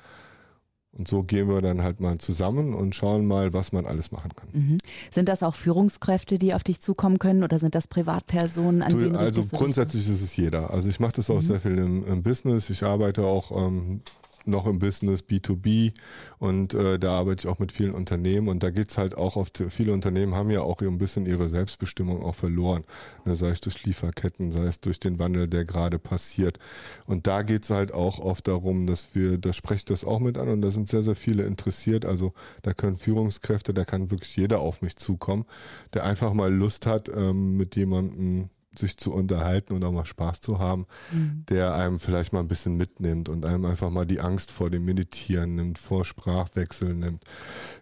Und 0.97 1.07
so 1.07 1.21
gehen 1.23 1.47
wir 1.47 1.61
dann 1.61 1.83
halt 1.83 1.99
mal 1.99 2.17
zusammen 2.17 2.73
und 2.73 2.95
schauen 2.95 3.27
mal, 3.27 3.53
was 3.53 3.71
man 3.71 3.85
alles 3.85 4.11
machen 4.11 4.31
kann. 4.35 4.49
Mhm. 4.51 4.77
Sind 5.11 5.29
das 5.29 5.43
auch 5.43 5.53
Führungskräfte, 5.53 6.39
die 6.39 6.53
auf 6.53 6.63
dich 6.63 6.79
zukommen 6.79 7.19
können 7.19 7.43
oder 7.43 7.59
sind 7.59 7.75
das 7.75 7.87
Privatpersonen? 7.87 8.81
An 8.81 8.99
du, 8.99 9.17
also 9.17 9.43
grundsätzlich 9.55 10.09
ist 10.09 10.21
es 10.21 10.35
jeder. 10.35 10.71
Also 10.71 10.89
ich 10.89 10.99
mache 10.99 11.13
das 11.17 11.29
auch 11.29 11.35
mhm. 11.35 11.41
sehr 11.41 11.59
viel 11.59 11.77
im, 11.77 12.05
im, 12.05 12.23
Business. 12.23 12.69
Ich 12.71 12.83
arbeite 12.83 13.23
auch 13.23 13.51
ähm, 13.51 14.01
noch 14.47 14.65
im 14.65 14.79
Business 14.79 15.21
B2B 15.21 15.93
und 16.37 16.73
äh, 16.73 16.99
da 16.99 17.19
arbeite 17.19 17.45
ich 17.45 17.51
auch 17.51 17.59
mit 17.59 17.71
vielen 17.71 17.93
Unternehmen 17.93 18.47
und 18.47 18.63
da 18.63 18.69
geht's 18.69 18.97
halt 18.97 19.15
auch 19.15 19.35
oft, 19.35 19.63
viele 19.69 19.93
Unternehmen 19.93 20.35
haben 20.35 20.49
ja 20.49 20.61
auch 20.61 20.81
ein 20.81 20.97
bisschen 20.97 21.25
ihre 21.25 21.49
Selbstbestimmung 21.49 22.23
auch 22.23 22.35
verloren. 22.35 22.83
Ne, 23.25 23.35
sei 23.35 23.49
es 23.49 23.61
durch 23.61 23.83
Lieferketten, 23.85 24.51
sei 24.51 24.63
es 24.65 24.79
durch 24.79 24.99
den 24.99 25.19
Wandel, 25.19 25.47
der 25.47 25.65
gerade 25.65 25.99
passiert. 25.99 26.59
Und 27.05 27.27
da 27.27 27.41
geht's 27.41 27.69
halt 27.69 27.93
auch 27.93 28.19
oft 28.19 28.47
darum, 28.47 28.87
dass 28.87 29.09
wir, 29.13 29.37
da 29.37 29.53
sprecht 29.53 29.89
das 29.89 30.03
auch 30.03 30.19
mit 30.19 30.37
an 30.37 30.47
und 30.47 30.61
da 30.61 30.71
sind 30.71 30.87
sehr, 30.87 31.01
sehr 31.01 31.15
viele 31.15 31.43
interessiert. 31.43 32.05
Also 32.05 32.33
da 32.61 32.73
können 32.73 32.97
Führungskräfte, 32.97 33.73
da 33.73 33.85
kann 33.85 34.11
wirklich 34.11 34.35
jeder 34.35 34.59
auf 34.59 34.81
mich 34.81 34.95
zukommen, 34.95 35.45
der 35.93 36.05
einfach 36.05 36.33
mal 36.33 36.53
Lust 36.53 36.85
hat, 36.85 37.09
ähm, 37.09 37.57
mit 37.57 37.75
jemandem 37.75 38.49
sich 38.79 38.97
zu 38.97 39.13
unterhalten 39.13 39.73
und 39.73 39.83
auch 39.83 39.91
mal 39.91 40.05
Spaß 40.05 40.41
zu 40.41 40.59
haben, 40.59 40.87
mhm. 41.11 41.45
der 41.49 41.73
einem 41.75 41.99
vielleicht 41.99 42.33
mal 42.33 42.39
ein 42.39 42.47
bisschen 42.47 42.75
mitnimmt 42.75 43.29
und 43.29 43.45
einem 43.45 43.65
einfach 43.65 43.89
mal 43.89 44.05
die 44.05 44.19
Angst 44.19 44.51
vor 44.51 44.69
dem 44.69 44.85
Meditieren 44.85 45.55
nimmt, 45.55 45.77
vor 45.77 46.05
Sprachwechsel 46.05 46.95
nimmt. 46.95 47.23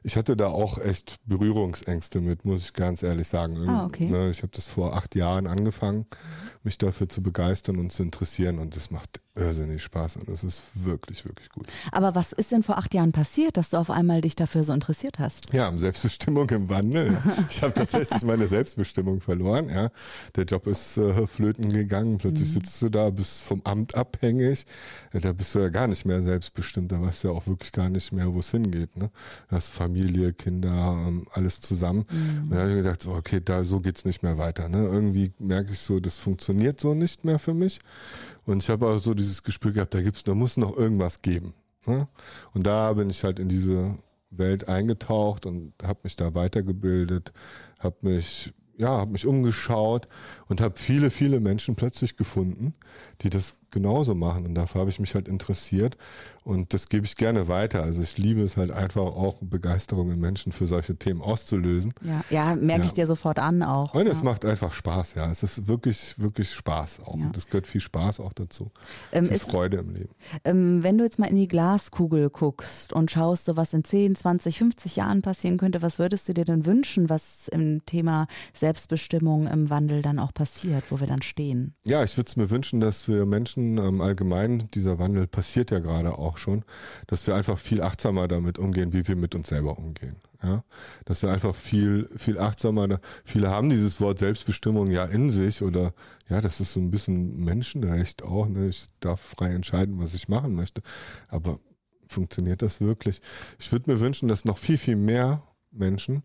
Ich 0.04 0.18
hatte 0.18 0.36
da 0.36 0.48
auch 0.48 0.78
echt 0.78 1.18
Berührungsängste 1.26 2.22
mit, 2.22 2.46
muss 2.46 2.64
ich 2.64 2.74
ganz 2.74 3.04
ehrlich 3.04 3.28
sagen. 3.28 3.70
Ah, 3.70 3.86
okay. 3.86 4.10
Ne, 4.10 4.30
ich 4.30 4.42
habe 4.42 4.52
das 4.54 4.68
vor 4.68 4.96
acht 4.96 5.16
Jahren 5.16 5.48
angefangen, 5.48 6.06
mich 6.64 6.78
dafür 6.78 7.08
zu 7.08 7.24
begeistern 7.24 7.78
und 7.78 7.92
zu 7.92 8.04
interessieren 8.04 8.60
und 8.60 8.76
das 8.76 8.92
macht 8.92 9.22
irrsinnig 9.38 9.84
Spaß 9.84 10.18
und 10.18 10.28
es 10.30 10.44
ist 10.44 10.64
wirklich, 10.74 11.26
wirklich 11.26 11.50
gut. 11.50 11.68
Aber 11.92 12.16
was 12.16 12.34
ist 12.34 12.52
denn 12.52 12.64
vor 12.64 12.78
acht 12.78 12.94
Jahren 12.94 13.12
passiert, 13.12 13.58
dass 13.58 13.70
du 13.70 13.78
auf 13.78 13.90
einmal 13.90 14.22
dich 14.22 14.36
dafür 14.36 14.64
so 14.64 14.74
interessiert 14.74 15.20
hast? 15.20 15.54
Ja, 15.54 15.72
Selbstbestimmung 15.78 16.50
im 16.50 16.70
Wandel. 16.70 17.18
Ich 17.50 17.62
habe 17.62 17.74
tatsächlich 17.74 18.24
meine 18.24 18.48
Selbstbestimmung 18.48 19.22
verloren. 19.22 19.70
Ja, 19.70 19.90
Der 20.36 20.44
Job 20.44 20.68
ist 20.68 20.98
äh, 20.98 21.28
flöten 21.28 21.72
gegangen, 21.72 22.18
plötzlich 22.18 22.50
mhm. 22.50 22.54
sitzt 22.54 22.82
du 22.82 22.90
da, 22.90 23.10
bist 23.10 23.42
vom 23.42 23.62
Amt 23.64 23.96
abhängig. 23.96 24.66
Ja, 25.14 25.20
da 25.20 25.34
bist 25.34 25.56
du 25.56 25.60
ja 25.60 25.70
gar 25.70 25.88
nicht 25.88 26.06
mehr 26.06 26.22
selbstbestimmt, 26.22 26.92
da 26.92 27.02
weißt 27.02 27.24
du 27.24 27.28
ja 27.30 27.34
auch 27.34 27.48
wirklich 27.48 27.72
gar 27.72 27.90
nicht 27.90 28.12
mehr, 28.12 28.34
wo 28.34 28.40
es 28.40 28.52
hingeht. 28.52 28.96
Ne? 28.98 29.10
Du 29.50 29.56
hast 29.56 29.70
Familie, 29.70 30.34
Kinder, 30.34 31.06
ähm, 31.08 31.28
alles 31.32 31.62
zusammen. 31.62 32.06
Mhm. 32.10 32.44
Und 32.44 32.52
da 32.52 32.60
habe 32.62 32.70
ich 32.72 32.78
gedacht, 32.78 33.02
so, 33.02 33.12
okay, 33.12 33.42
da 33.44 33.64
so 33.64 33.80
geht's 33.80 34.06
nicht 34.06 34.24
mehr 34.24 34.38
weiter. 34.38 34.70
Ne? 34.70 34.86
Irgendwie 34.86 35.32
merke 35.40 35.72
ich 35.72 35.80
so, 35.80 36.00
das 36.00 36.18
funktioniert 36.18 36.80
so 36.80 36.94
nicht 36.94 37.24
mehr 37.24 37.40
für 37.40 37.54
mich. 37.54 37.80
Und 38.48 38.64
ich 38.64 38.70
habe 38.70 38.88
auch 38.88 38.98
so 39.00 39.14
dieses 39.14 39.44
Gespür 39.44 39.74
gehabt, 39.74 39.94
da 39.94 40.02
gibt's, 40.02 40.24
da 40.24 40.34
muss 40.34 40.58
noch 40.58 40.76
irgendwas 40.76 41.22
geben. 41.22 41.54
Ne? 41.86 42.08
Und 42.54 42.66
da 42.66 42.94
bin 42.94 43.10
ich 43.10 43.24
halt 43.24 43.40
in 43.40 43.50
diese 43.50 43.98
Welt 44.30 44.68
eingetaucht 44.68 45.46
und 45.46 45.74
habe 45.84 46.00
mich 46.04 46.16
da 46.16 46.34
weitergebildet, 46.34 47.34
habe 47.80 47.98
mich 48.02 48.54
ja, 48.78 48.90
habe 48.90 49.12
mich 49.12 49.26
umgeschaut 49.26 50.08
und 50.48 50.62
habe 50.62 50.78
viele, 50.78 51.10
viele 51.10 51.40
Menschen 51.40 51.76
plötzlich 51.76 52.16
gefunden, 52.16 52.76
die 53.22 53.32
das 53.32 53.60
genauso 53.72 54.16
machen. 54.16 54.46
Und 54.46 54.56
dafür 54.56 54.82
habe 54.82 54.90
ich 54.90 55.00
mich 55.00 55.16
halt 55.16 55.28
interessiert. 55.28 55.98
Und 56.48 56.74
das 56.74 56.88
gebe 56.88 57.06
ich 57.06 57.18
gerne 57.18 57.50
weiter. 57.50 57.84
Also 57.84 58.02
ich 58.02 58.18
liebe 58.18 58.42
es 58.42 58.56
halt 58.56 58.72
einfach 58.72 59.02
auch 59.02 59.36
Begeisterung 59.42 60.12
in 60.12 60.22
Menschen 60.22 60.54
für 60.54 60.66
solche 60.66 60.96
Themen 60.96 61.22
auszulösen. 61.22 61.94
Ja, 62.02 62.24
ja 62.30 62.56
merke 62.56 62.84
ja. 62.84 62.88
ich 62.88 62.94
dir 62.94 63.06
sofort 63.06 63.38
an 63.38 63.64
auch. 63.64 63.94
Und 63.94 64.06
ja. 64.06 64.14
es 64.14 64.24
macht 64.24 64.46
einfach 64.46 64.74
Spaß, 64.74 65.16
ja. 65.16 65.30
Es 65.30 65.44
ist 65.44 65.68
wirklich, 65.68 66.18
wirklich 66.18 66.54
Spaß 66.54 67.02
auch. 67.02 67.18
Ja. 67.18 67.26
Und 67.26 67.36
es 67.36 67.48
gehört 67.48 67.68
viel 67.68 67.82
Spaß 67.82 68.22
auch 68.22 68.32
dazu. 68.32 68.72
Ähm, 69.12 69.26
viel 69.26 69.36
ist, 69.36 69.52
Freude 69.52 69.78
im 69.78 69.94
Leben. 69.94 70.10
Ähm, 70.46 70.84
wenn 70.84 70.98
du 70.98 71.04
jetzt 71.04 71.20
mal 71.20 71.26
in 71.26 71.36
die 71.36 71.50
Glaskugel 71.50 72.30
guckst 72.30 72.94
und 72.94 73.12
schaust, 73.12 73.44
so 73.44 73.58
was 73.58 73.74
in 73.74 73.84
10, 73.84 74.16
20, 74.16 74.58
50 74.58 74.96
Jahren 74.96 75.22
passieren 75.22 75.58
könnte, 75.58 75.82
was 75.82 76.00
würdest 76.00 76.30
du 76.30 76.34
dir 76.34 76.46
denn 76.46 76.66
wünschen, 76.66 77.10
was 77.10 77.50
im 77.50 77.86
Thema 77.86 78.28
Selbstbestimmung 78.54 79.48
im 79.48 79.70
Wandel 79.70 80.02
dann 80.02 80.18
auch 80.18 80.34
passiert, 80.34 80.86
wo 80.92 81.02
wir 81.02 81.08
dann 81.08 81.22
stehen? 81.22 81.76
Ja, 81.86 82.06
ich 82.06 82.16
würde 82.16 82.30
es 82.30 82.38
mir 82.38 82.50
wünschen, 82.50 82.80
dass 82.80 83.10
wir 83.10 83.26
Menschen 83.26 83.57
ähm, 83.58 84.02
allgemein, 84.02 84.70
dieser 84.72 85.00
Wandel 85.00 85.28
passiert 85.28 85.72
ja 85.72 85.80
gerade 85.80 86.18
auch 86.18 86.38
schon, 86.38 86.64
dass 87.08 87.26
wir 87.28 87.36
einfach 87.36 87.58
viel 87.58 87.82
achtsamer 87.82 88.28
damit 88.28 88.60
umgehen, 88.60 88.94
wie 88.94 89.08
wir 89.08 89.16
mit 89.16 89.36
uns 89.36 89.50
selber 89.50 89.78
umgehen. 89.78 90.16
Ja, 90.44 90.64
dass 91.06 91.24
wir 91.24 91.32
einfach 91.32 91.56
viel, 91.56 92.08
viel 92.16 92.38
achtsamer, 92.38 93.00
viele 93.24 93.50
haben 93.50 93.72
dieses 93.72 94.00
Wort 94.00 94.20
Selbstbestimmung 94.20 94.92
ja 94.92 95.04
in 95.06 95.32
sich 95.32 95.64
oder 95.64 95.94
ja, 96.30 96.42
das 96.42 96.60
ist 96.60 96.74
so 96.74 96.80
ein 96.80 96.92
bisschen 96.92 97.44
Menschenrecht 97.44 98.22
auch. 98.24 98.48
Ne? 98.48 98.68
Ich 98.68 98.86
darf 99.00 99.20
frei 99.20 99.54
entscheiden, 99.54 100.00
was 100.00 100.14
ich 100.14 100.28
machen 100.28 100.54
möchte. 100.54 100.82
Aber 101.28 101.60
funktioniert 102.06 102.62
das 102.62 102.82
wirklich? 102.82 103.22
Ich 103.58 103.72
würde 103.72 103.92
mir 103.92 104.00
wünschen, 104.00 104.28
dass 104.30 104.46
noch 104.46 104.60
viel, 104.60 104.78
viel 104.78 104.96
mehr 104.96 105.42
Menschen 105.72 106.24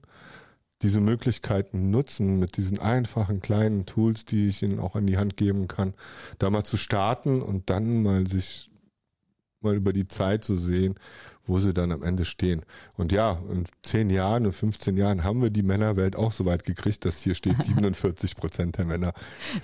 diese 0.83 1.01
Möglichkeiten 1.01 1.91
nutzen, 1.91 2.39
mit 2.39 2.57
diesen 2.57 2.79
einfachen 2.79 3.41
kleinen 3.41 3.87
Tools, 3.87 4.25
die 4.25 4.49
ich 4.49 4.63
ihnen 4.63 4.81
auch 4.81 4.97
an 4.97 5.07
die 5.07 5.17
Hand 5.17 5.37
geben 5.37 5.69
kann, 5.69 5.95
da 6.39 6.51
mal 6.51 6.65
zu 6.65 6.77
starten 6.77 7.43
und 7.43 7.71
dann 7.71 8.03
mal 8.03 8.27
sich 8.27 8.71
mal 9.61 9.77
über 9.77 9.93
die 9.93 10.09
Zeit 10.09 10.45
zu 10.45 10.57
sehen, 10.57 10.97
wo 11.47 11.59
sie 11.59 11.75
dann 11.75 11.91
am 11.93 12.03
Ende 12.03 12.25
stehen. 12.25 12.63
Und 12.97 13.11
ja, 13.13 13.39
in 13.51 13.65
zehn 13.83 14.11
Jahren, 14.11 14.45
in 14.45 14.53
15 14.53 14.97
Jahren 14.97 15.25
haben 15.25 15.43
wir 15.43 15.51
die 15.51 15.63
Männerwelt 15.63 16.15
auch 16.17 16.33
so 16.33 16.45
weit 16.45 16.65
gekriegt, 16.65 17.05
dass 17.05 17.21
hier 17.21 17.35
steht 17.35 17.57
47 17.65 18.37
Prozent 18.37 18.79
der 18.79 18.85
Männer 18.85 19.13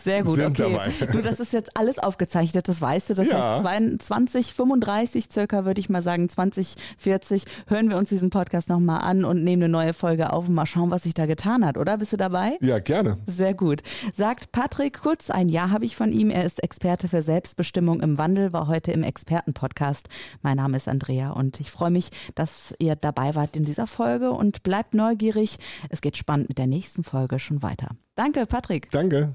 Sehr 0.02 0.22
gut, 0.24 0.36
sind 0.38 0.60
okay. 0.60 0.72
dabei. 0.98 1.12
Du, 1.12 1.22
das 1.22 1.38
ist 1.40 1.52
jetzt 1.52 1.76
alles 1.76 1.98
aufgezeichnet, 1.98 2.68
das 2.68 2.80
weißt 2.80 3.10
du. 3.10 3.14
Das 3.14 3.28
Ja. 3.28 3.62
heißt, 3.62 4.02
2035 4.02 5.28
circa, 5.32 5.64
würde 5.64 5.80
ich 5.80 5.88
mal 5.88 6.02
sagen, 6.02 6.28
2040, 6.28 7.44
hören 7.68 7.90
wir 7.90 7.96
uns 7.96 8.08
diesen 8.08 8.30
Podcast 8.30 8.68
nochmal 8.68 9.02
an 9.02 9.24
und 9.24 9.44
nehmen 9.44 9.62
eine 9.64 9.72
neue 9.72 9.92
Folge 9.94 10.32
auf 10.32 10.48
und 10.48 10.54
mal 10.54 10.66
schauen, 10.66 10.90
was 10.90 11.04
sich 11.04 11.14
da 11.14 11.26
getan 11.26 11.64
hat, 11.64 11.76
oder? 11.78 11.98
Bist 11.98 12.12
du 12.12 12.16
dabei? 12.16 12.56
Ja, 12.60 12.78
gerne. 12.80 13.16
Sehr 13.26 13.54
gut. 13.54 13.82
Sagt 14.14 14.52
Patrick 14.52 15.00
Kurz, 15.00 15.30
ein 15.30 15.48
Ja 15.48 15.70
habe 15.70 15.84
ich 15.84 15.96
von 15.96 16.12
ihm. 16.12 16.30
Er 16.30 16.44
ist 16.44 16.62
Experte 16.62 17.08
für 17.08 17.22
Selbstbestimmung 17.22 18.00
im 18.00 18.18
Wandel, 18.18 18.52
war 18.52 18.66
heute 18.66 18.90
im 18.92 19.02
Expertenpodcast. 19.02 20.08
Mein 20.42 20.56
Name 20.56 20.76
ist 20.76 20.88
Andrea 20.88 21.30
und 21.30 21.60
ich 21.68 21.72
freue 21.72 21.90
mich, 21.90 22.08
dass 22.34 22.74
ihr 22.78 22.96
dabei 22.96 23.34
wart 23.34 23.54
in 23.54 23.62
dieser 23.62 23.86
Folge 23.86 24.30
und 24.32 24.62
bleibt 24.62 24.94
neugierig. 24.94 25.58
Es 25.90 26.00
geht 26.00 26.16
spannend 26.16 26.48
mit 26.48 26.56
der 26.56 26.66
nächsten 26.66 27.04
Folge 27.04 27.38
schon 27.38 27.62
weiter. 27.62 27.90
Danke, 28.14 28.46
Patrick. 28.46 28.90
Danke. 28.90 29.34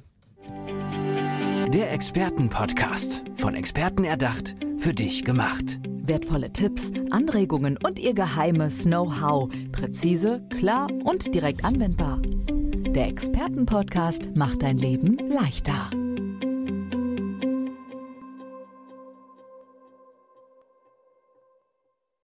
Der 1.72 1.94
Expertenpodcast. 1.94 3.24
Von 3.36 3.56
Experten 3.56 4.04
erdacht, 4.04 4.56
für 4.78 4.96
dich 4.96 5.24
gemacht. 5.24 5.80
Wertvolle 5.86 6.52
Tipps, 6.52 6.92
Anregungen 7.12 7.78
und 7.78 8.00
ihr 8.00 8.16
geheimes 8.16 8.84
Know-how. 8.84 9.52
Präzise, 9.72 10.42
klar 10.50 10.88
und 11.04 11.36
direkt 11.36 11.63
anwendbar. 11.63 12.20
Der 12.22 13.08
Expertenpodcast 13.08 14.36
macht 14.36 14.63
dein 14.63 14.78
Leben 14.78 15.18
leichter. 15.30 15.92